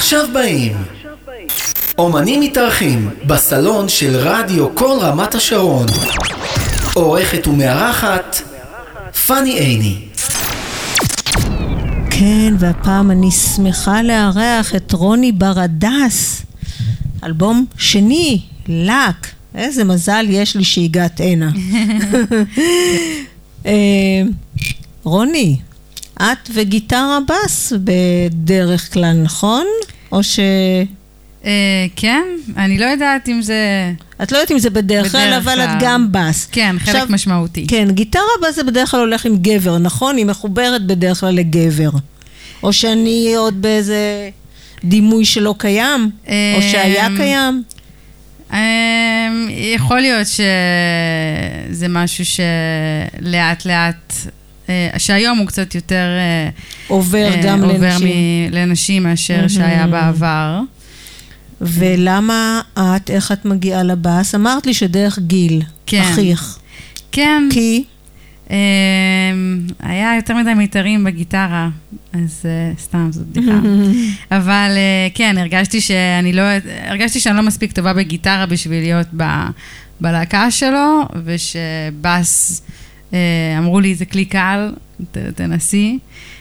עכשיו 0.08 0.26
באים 0.32 0.72
אומנים 1.98 2.40
מתארחים 2.40 3.10
בסלון 3.26 3.88
של 3.88 4.16
רדיו 4.16 4.74
כל 4.74 4.98
רמת 5.00 5.34
השרון 5.34 5.86
עורכת 6.94 7.46
ומארחת 7.46 8.36
פאני 9.26 9.50
עיני 9.50 9.98
כן, 12.10 12.54
והפעם 12.58 13.10
אני 13.10 13.30
שמחה 13.30 14.02
לארח 14.02 14.74
את 14.74 14.92
רוני 14.92 15.32
בר 15.32 15.60
הדס. 15.60 16.42
אלבום 17.24 17.64
שני, 17.78 18.40
לק. 18.68 19.26
איזה 19.54 19.84
מזל 19.84 20.26
יש 20.28 20.56
לי 20.56 20.64
שהגעת 20.64 21.20
הנה. 21.20 21.50
אה, 23.66 24.22
רוני, 25.02 25.56
את 26.16 26.50
וגיטרה 26.54 27.18
בס 27.28 27.72
בדרך 27.84 28.92
כלל, 28.92 29.12
נכון? 29.22 29.66
או 30.12 30.22
ש... 30.22 30.40
אה, 31.44 31.86
כן, 31.96 32.22
אני 32.56 32.78
לא 32.78 32.84
יודעת 32.84 33.28
אם 33.28 33.42
זה... 33.42 33.92
את 34.22 34.32
לא 34.32 34.36
יודעת 34.36 34.52
אם 34.52 34.58
זה 34.58 34.70
בדרך 34.70 35.12
כלל, 35.12 35.40
אבל. 35.42 35.60
את 35.60 35.68
גם 35.80 36.06
בס. 36.12 36.48
כן, 36.52 36.76
חלק 36.78 36.94
עכשיו, 36.94 37.06
משמעותי. 37.10 37.66
כן, 37.66 37.88
גיטרה 37.90 38.22
בס 38.42 38.54
זה 38.54 38.64
בדרך 38.64 38.90
כלל 38.90 39.00
הולך 39.00 39.26
עם 39.26 39.36
גבר, 39.36 39.78
נכון? 39.78 40.16
היא 40.16 40.26
מחוברת 40.26 40.86
בדרך 40.86 41.20
כלל 41.20 41.34
לגבר. 41.34 41.90
או 42.62 42.72
שאני 42.72 43.34
עוד 43.36 43.62
באיזה 43.62 44.30
דימוי 44.84 45.24
שלא 45.24 45.54
קיים, 45.58 46.10
או 46.26 46.62
שהיה 46.62 47.06
אמ, 47.06 47.16
קיים. 47.16 47.62
אמ, 48.52 49.48
יכול 49.50 50.00
להיות 50.00 50.26
שזה 50.26 51.88
משהו 51.88 52.24
שלאט 52.24 53.66
לאט, 53.66 54.12
אה, 54.26 54.30
שהיום 54.98 55.38
הוא 55.38 55.46
קצת 55.46 55.74
יותר 55.74 56.06
אה, 56.18 56.48
עובר 56.88 57.30
אה, 57.34 57.40
גם 57.44 57.64
עובר 57.64 57.86
לנשים. 57.86 58.08
מ- 58.50 58.54
לנשים 58.54 59.02
מאשר 59.02 59.48
שהיה 59.48 59.86
בעבר. 59.86 60.60
ולמה 61.60 62.60
את, 62.78 63.10
איך 63.10 63.32
את 63.32 63.44
מגיעה 63.44 63.82
לבאס? 63.82 64.34
אמרת 64.34 64.66
לי 64.66 64.74
שדרך 64.74 65.18
גיל, 65.18 65.62
כן. 65.86 66.00
אחיך. 66.12 66.58
כן, 67.12 67.42
כי? 67.52 67.84
אמ, 68.50 68.56
היה 69.80 70.16
יותר 70.16 70.34
מדי 70.36 70.54
מיתרים 70.54 71.04
בגיטרה, 71.04 71.68
אז 72.12 72.42
אה, 72.44 72.72
סתם, 72.78 73.08
זו 73.12 73.20
בדיחה. 73.30 73.58
אבל 74.38 74.70
אה, 74.76 75.08
כן, 75.14 75.38
הרגשתי 75.38 75.80
שאני 75.80 76.32
לא, 76.32 76.42
הרגשתי 76.86 77.20
שאני 77.20 77.36
לא 77.36 77.42
מספיק 77.42 77.72
טובה 77.72 77.92
בגיטרה 77.92 78.46
בשביל 78.46 78.80
להיות 78.80 79.06
ב, 79.16 79.24
בלהקה 80.00 80.50
שלו, 80.50 81.02
ושבאס, 81.24 82.62
אה, 82.62 82.74
אמרו 83.58 83.80
לי, 83.80 83.94
זה 83.94 84.04
כלי 84.04 84.24
קל, 84.24 84.72
ת, 85.10 85.16
תנסי. 85.34 85.98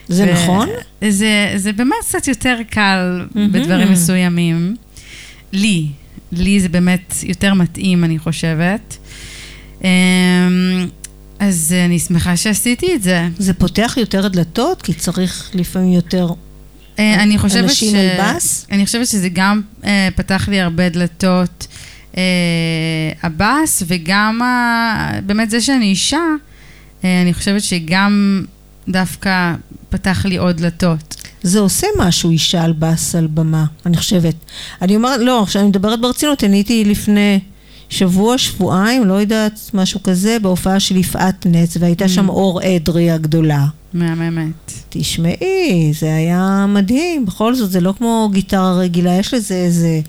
זה 0.08 0.32
נכון? 0.32 0.68
זה, 1.08 1.52
זה 1.56 1.72
באמת 1.72 1.96
קצת 2.00 2.28
יותר 2.28 2.58
קל 2.70 3.26
מהמם. 3.34 3.52
בדברים 3.52 3.92
מסוימים. 3.92 4.76
לי, 5.52 5.86
לי 6.32 6.60
זה 6.60 6.68
באמת 6.68 7.14
יותר 7.22 7.54
מתאים, 7.54 8.04
אני 8.04 8.18
חושבת. 8.18 8.96
אמ, 9.84 9.88
אז 11.38 11.74
אני 11.84 11.98
שמחה 11.98 12.36
שעשיתי 12.36 12.94
את 12.94 13.02
זה. 13.02 13.28
זה 13.38 13.54
פותח 13.54 13.94
יותר 13.96 14.28
דלתות? 14.28 14.82
כי 14.82 14.92
צריך 14.92 15.50
לפעמים 15.54 15.92
יותר... 15.92 16.28
אה, 16.98 17.22
אני 17.22 17.38
חושבת 17.38 17.64
אנשים 17.64 17.90
ש... 17.90 17.94
על 17.94 18.08
בס? 18.20 18.66
אני 18.72 18.86
חושבת 18.86 19.06
שזה 19.06 19.28
גם 19.32 19.60
אה, 19.84 20.08
פתח 20.16 20.48
לי 20.48 20.60
הרבה 20.60 20.88
דלתות, 20.88 21.66
אה, 22.16 22.22
הבאס, 23.22 23.82
וגם 23.86 24.42
ה... 24.42 25.20
באמת 25.26 25.50
זה 25.50 25.60
שאני 25.60 25.84
אישה, 25.84 26.16
אה, 26.16 26.47
אני 27.04 27.34
חושבת 27.34 27.62
שגם 27.62 28.44
דווקא 28.88 29.54
פתח 29.88 30.24
לי 30.24 30.36
עוד 30.36 30.56
דלתות. 30.56 31.16
זה 31.42 31.58
עושה 31.58 31.86
משהו 31.98 32.30
אישה 32.30 32.62
על 32.62 32.72
בס 32.72 33.14
על 33.14 33.26
במה, 33.26 33.64
אני 33.86 33.96
חושבת. 33.96 34.34
אני 34.82 34.96
אומרת, 34.96 35.20
לא, 35.20 35.42
עכשיו 35.42 35.62
אני 35.62 35.68
מדברת 35.68 36.00
ברצינות, 36.00 36.44
אני 36.44 36.56
הייתי 36.56 36.84
לפני 36.84 37.40
שבוע, 37.88 38.38
שבועיים, 38.38 39.04
לא 39.04 39.14
יודעת, 39.14 39.70
משהו 39.74 40.02
כזה, 40.02 40.36
בהופעה 40.42 40.80
של 40.80 40.96
יפעת 40.96 41.46
נץ, 41.46 41.76
והייתה 41.80 42.08
שם 42.08 42.28
אור 42.28 42.60
אדרי 42.62 43.10
הגדולה. 43.10 43.66
מהממת. 43.94 44.72
תשמעי, 44.88 45.92
זה 46.00 46.14
היה 46.14 46.66
מדהים, 46.68 47.26
בכל 47.26 47.54
זאת, 47.54 47.70
זה 47.70 47.80
לא 47.80 47.94
כמו 47.98 48.30
גיטרה 48.32 48.72
רגילה, 48.72 49.14
יש 49.14 49.34
לזה 49.34 49.54
איזה 49.54 50.00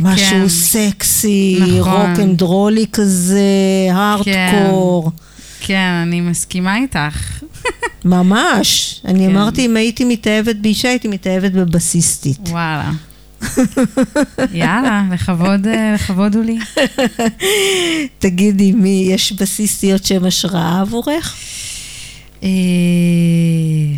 משהו 0.00 0.26
כן. 0.30 0.48
סקסי, 0.48 1.58
נכון. 1.60 1.92
רוק 1.92 2.20
אנד 2.20 2.42
רולי 2.42 2.86
כזה, 2.92 3.40
הארדקור. 3.92 5.10
כן, 5.10 5.31
אני 5.70 6.20
מסכימה 6.20 6.76
איתך. 6.76 7.42
ממש. 8.04 9.00
אני 9.04 9.26
כן. 9.26 9.36
אמרתי, 9.36 9.66
אם 9.66 9.76
הייתי 9.76 10.04
מתאהבת 10.04 10.56
באישה, 10.56 10.88
הייתי 10.88 11.08
מתאהבת 11.08 11.52
בבסיסטית. 11.52 12.48
וואלה. 12.48 12.92
יאללה, 14.52 15.04
לכבוד, 15.12 15.66
אה, 15.66 15.92
הכבוד 15.94 16.34
הוא 16.34 16.44
לי. 16.44 16.58
תגידי, 18.18 18.72
מי, 18.72 19.08
יש 19.10 19.32
בסיסטיות 19.32 20.04
שהן 20.04 20.24
השראה 20.24 20.80
עבורך? 20.80 21.36
אה, 22.42 22.48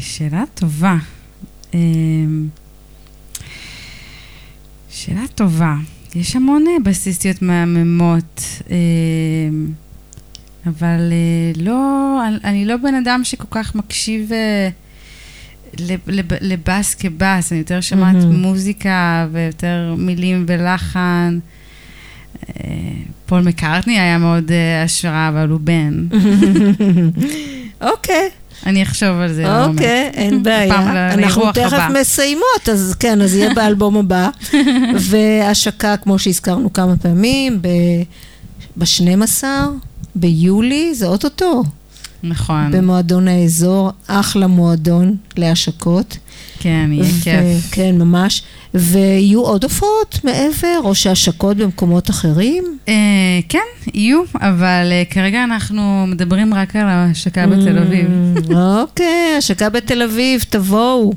שאלה 0.01 0.45
טובה. 0.55 0.97
אה, 1.75 1.81
שאלה 4.91 5.23
טובה. 5.35 5.75
יש 6.15 6.37
המון 6.37 6.65
בסיסטיות 6.85 7.43
מהממות, 7.43 8.43
אבל 10.67 11.13
אה, 11.13 11.63
לא, 11.63 12.21
אני- 12.45 12.65
לא 12.65 12.77
בן 12.77 12.95
אדם 12.95 13.21
שכל 13.25 13.47
כך 13.51 13.75
מקשיב 13.75 14.33
אה, 14.33 14.69
לב- 15.81 16.01
לב- 16.07 16.33
לבאס 16.41 16.95
כבאס, 16.95 17.53
אני 17.53 17.59
יותר 17.59 17.81
שומעת 17.81 18.17
מהמם. 18.17 18.43
מוזיקה 18.43 19.27
ויותר 19.33 19.95
מילים 19.99 20.45
ולחן. 20.49 21.39
אה, 22.49 22.65
פול 23.27 23.41
מקארטני 23.43 24.01
היה 24.01 24.19
מאוד 24.19 24.51
אה, 24.53 24.83
השראה, 24.83 25.29
אבל 25.29 25.49
הוא 25.49 25.61
בן. 25.63 26.07
אוקיי, 27.91 28.29
אני 28.67 28.83
אחשוב 28.83 29.09
על 29.21 29.33
זה. 29.33 29.43
לעומק. 29.43 29.69
אוקיי, 29.79 30.11
אין 30.15 30.43
בעיה. 30.43 31.15
אנחנו 31.15 31.53
תכף. 31.53 31.83
מסיימות, 32.01 32.69
אז 32.73 32.95
כן, 33.01 33.21
אז 33.21 33.35
יהיה 33.35 33.55
באלבום 33.55 33.97
הבא. 33.97 34.29
והשקה, 35.11 35.97
כמו 35.97 36.19
שהזכרנו 36.19 36.73
כמה 36.73 36.97
פעמים, 36.97 37.63
ב-12 38.79 39.45
ביולי, 40.15 40.95
זה 40.95 41.07
אוטוטו, 41.07 41.63
נכון, 42.23 42.71
במועדון 42.71 43.29
האזור, 43.29 43.91
אחלה 44.07 44.47
מועדון 44.47 45.17
להשקות. 45.37 46.19
כן, 46.59 46.91
יהיה 46.93 47.05
ו- 47.05 47.23
כיף. 47.23 47.71
כן, 47.71 47.99
ממש. 47.99 48.43
ויהיו 48.75 49.41
עוד 49.41 49.65
הופעות 49.65 50.19
מעבר, 50.25 50.81
או 50.85 50.95
שהשקות 50.95 51.57
במקומות 51.57 52.11
אחרים? 52.11 52.79
אה, 52.89 52.95
כן, 53.49 53.59
יהיו, 53.95 54.23
אבל 54.35 54.89
אה, 54.93 55.03
כרגע 55.11 55.45
אנחנו 55.45 56.05
מדברים 56.09 56.55
רק 56.55 56.77
על 56.77 56.89
ההשקה 56.89 57.47
בתל 57.47 57.79
אביב. 57.79 58.07
Mm, 58.07 58.55
אוקיי, 58.55 59.35
השקה 59.39 59.71
בתל 59.71 60.03
אביב, 60.03 60.45
תבואו. 60.51 61.13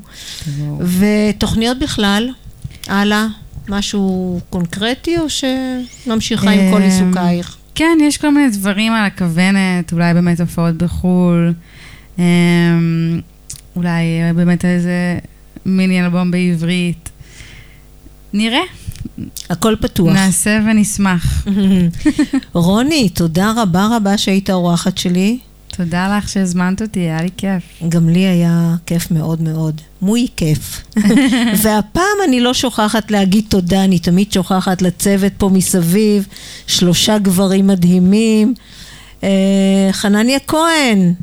ותוכניות 0.80 1.80
בכלל? 1.80 2.30
הלאה? 2.88 3.28
משהו 3.70 4.40
קונקרטי, 4.50 5.18
או 5.18 5.26
שממשיכה 5.30 6.52
עם 6.52 6.72
כל 6.72 6.82
אה, 6.82 6.86
עיסוקייך? 6.86 7.58
כן, 7.78 7.98
יש 8.02 8.18
כל 8.18 8.34
מיני 8.34 8.50
דברים 8.50 8.94
על 8.94 9.06
הכוונת, 9.06 9.94
אולי 9.94 10.14
באמת 10.14 10.40
הופעות 10.40 10.76
בחו"ל, 10.76 11.54
אמ, 12.20 12.24
אולי 13.76 14.04
באמת 14.36 14.66
איזה 14.66 15.20
מיני 15.66 16.06
אלבום 16.06 16.32
בעברית. 16.32 17.10
נראה, 18.34 18.60
הכל 19.50 19.76
פתוח. 19.82 20.14
נעשה 20.14 20.60
ונשמח. 20.66 21.48
רוני, 22.54 23.10
תודה 23.10 23.54
רבה 23.58 23.88
רבה 23.92 24.18
שהיית 24.18 24.50
האורחת 24.50 24.98
שלי. 24.98 25.40
תודה 25.78 26.18
לך 26.18 26.30
שהזמנת 26.30 26.82
אותי, 26.82 27.00
היה 27.00 27.22
לי 27.22 27.30
כיף. 27.38 27.64
גם 27.90 28.10
לי 28.10 28.20
היה 28.20 28.76
כיף 28.86 29.12
מאוד 29.12 29.42
מאוד. 29.42 29.82
מוי 30.02 30.28
כיף. 30.36 30.84
והפעם 31.62 32.18
אני 32.28 32.40
לא 32.40 32.54
שוכחת 32.54 33.12
להגיד 33.12 33.46
תודה, 33.50 33.84
אני 33.84 34.00
תמיד 34.00 34.32
שוכחת 34.32 34.82
לצוות 34.82 35.34
פה 35.38 35.50
מסביב, 35.50 36.28
שלושה 36.68 37.18
גברים 37.18 37.68
מדהימים. 37.68 38.54
אה, 39.24 39.30
חנניה 39.92 40.40
כהן, 40.40 41.14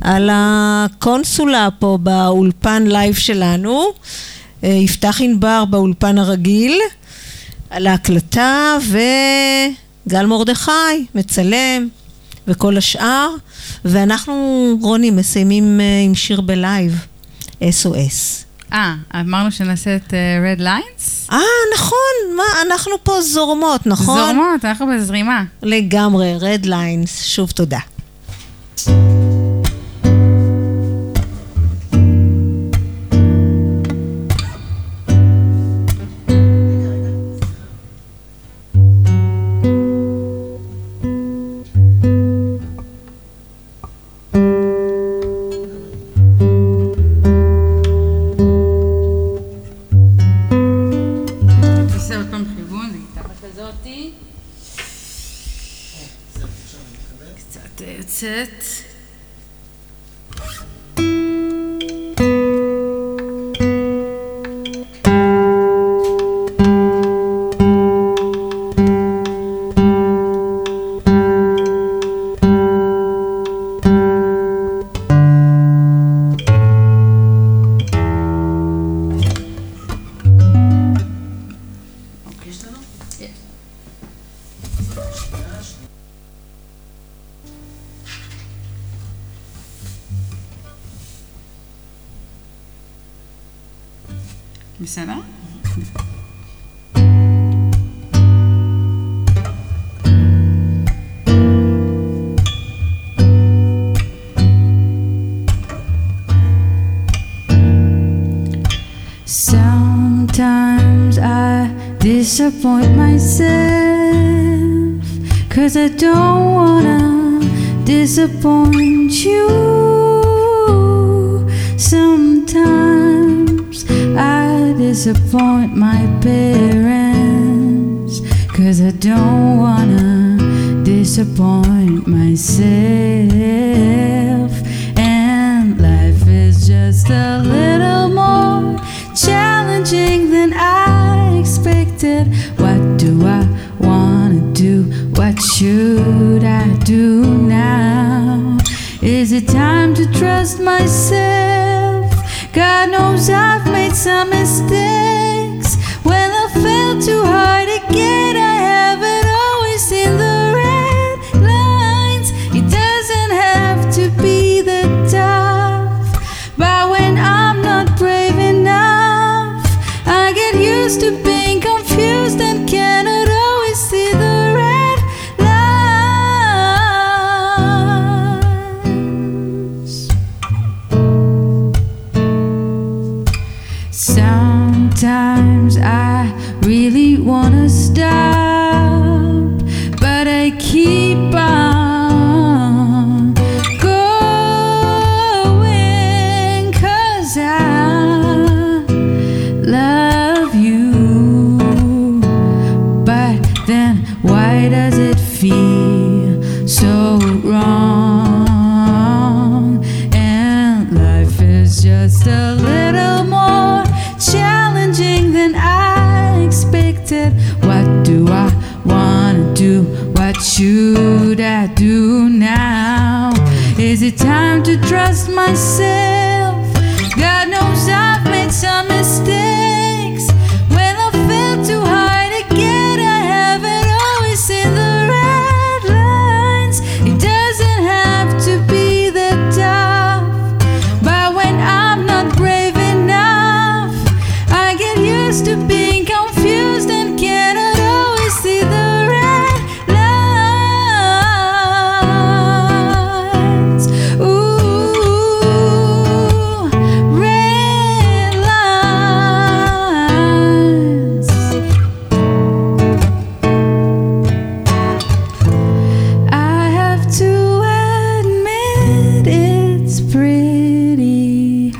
על 0.00 0.30
הקונסולה 0.32 1.68
פה 1.78 1.98
באולפן 2.02 2.86
לייב 2.86 3.14
שלנו. 3.14 3.84
אה, 4.64 4.68
יפתח 4.68 5.20
ענבר 5.20 5.64
באולפן 5.64 6.18
הרגיל, 6.18 6.80
על 7.70 7.86
ההקלטה, 7.86 8.78
וגל 8.88 10.26
מרדכי, 10.26 10.70
מצלם, 11.14 11.88
וכל 12.50 12.76
השאר. 12.76 13.30
ואנחנו, 13.84 14.66
רוני, 14.82 15.10
מסיימים 15.10 15.80
אה, 15.80 16.02
עם 16.04 16.14
שיר 16.14 16.40
בלייב, 16.40 17.06
SOS. 17.60 18.44
אה, 18.72 18.94
אמרנו 19.20 19.50
שנעשה 19.50 19.96
את 19.96 20.14
אה, 20.14 20.54
Red 20.54 20.60
Lines? 20.60 21.32
אה, 21.32 21.38
נכון, 21.74 22.36
מה, 22.36 22.42
אנחנו 22.66 22.92
פה 23.02 23.20
זורמות, 23.22 23.86
נכון? 23.86 24.18
זורמות, 24.18 24.64
אנחנו 24.64 24.86
בזרימה. 24.86 25.44
לגמרי, 25.62 26.34
Red 26.40 26.66
Lines, 26.66 27.22
שוב 27.24 27.50
תודה. 27.50 27.78
תעשה 28.74 29.29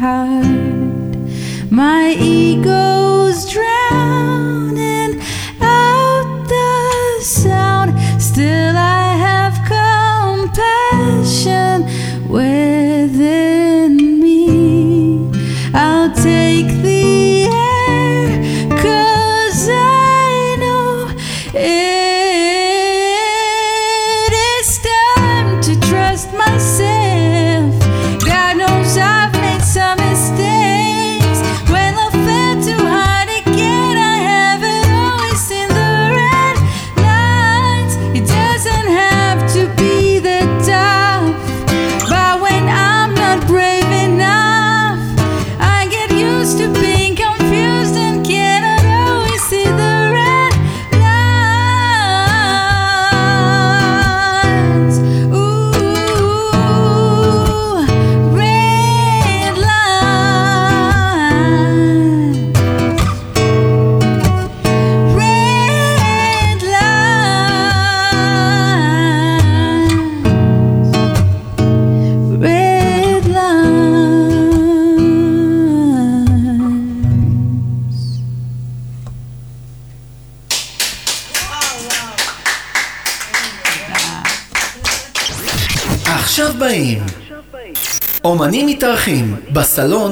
heart, 0.01 1.70
my 1.70 2.16
ear. 2.18 2.39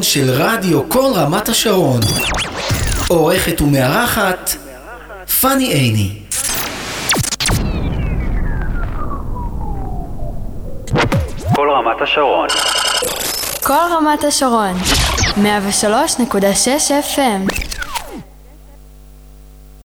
של 0.08 0.30
רדיו 0.30 0.88
כל 0.88 1.12
רמת 1.14 1.48
השרון. 1.48 2.00
עורכת 3.08 3.60
ומארחת 3.60 4.50
פאני 5.40 5.64
עיני. 5.64 6.10
כל 11.54 11.68
רמת 11.70 12.02
השרון. 12.02 12.48
כל 13.62 13.74
רמת 13.96 14.24
השרון. 14.24 14.74
103.6 15.36 16.90
FM 17.16 17.57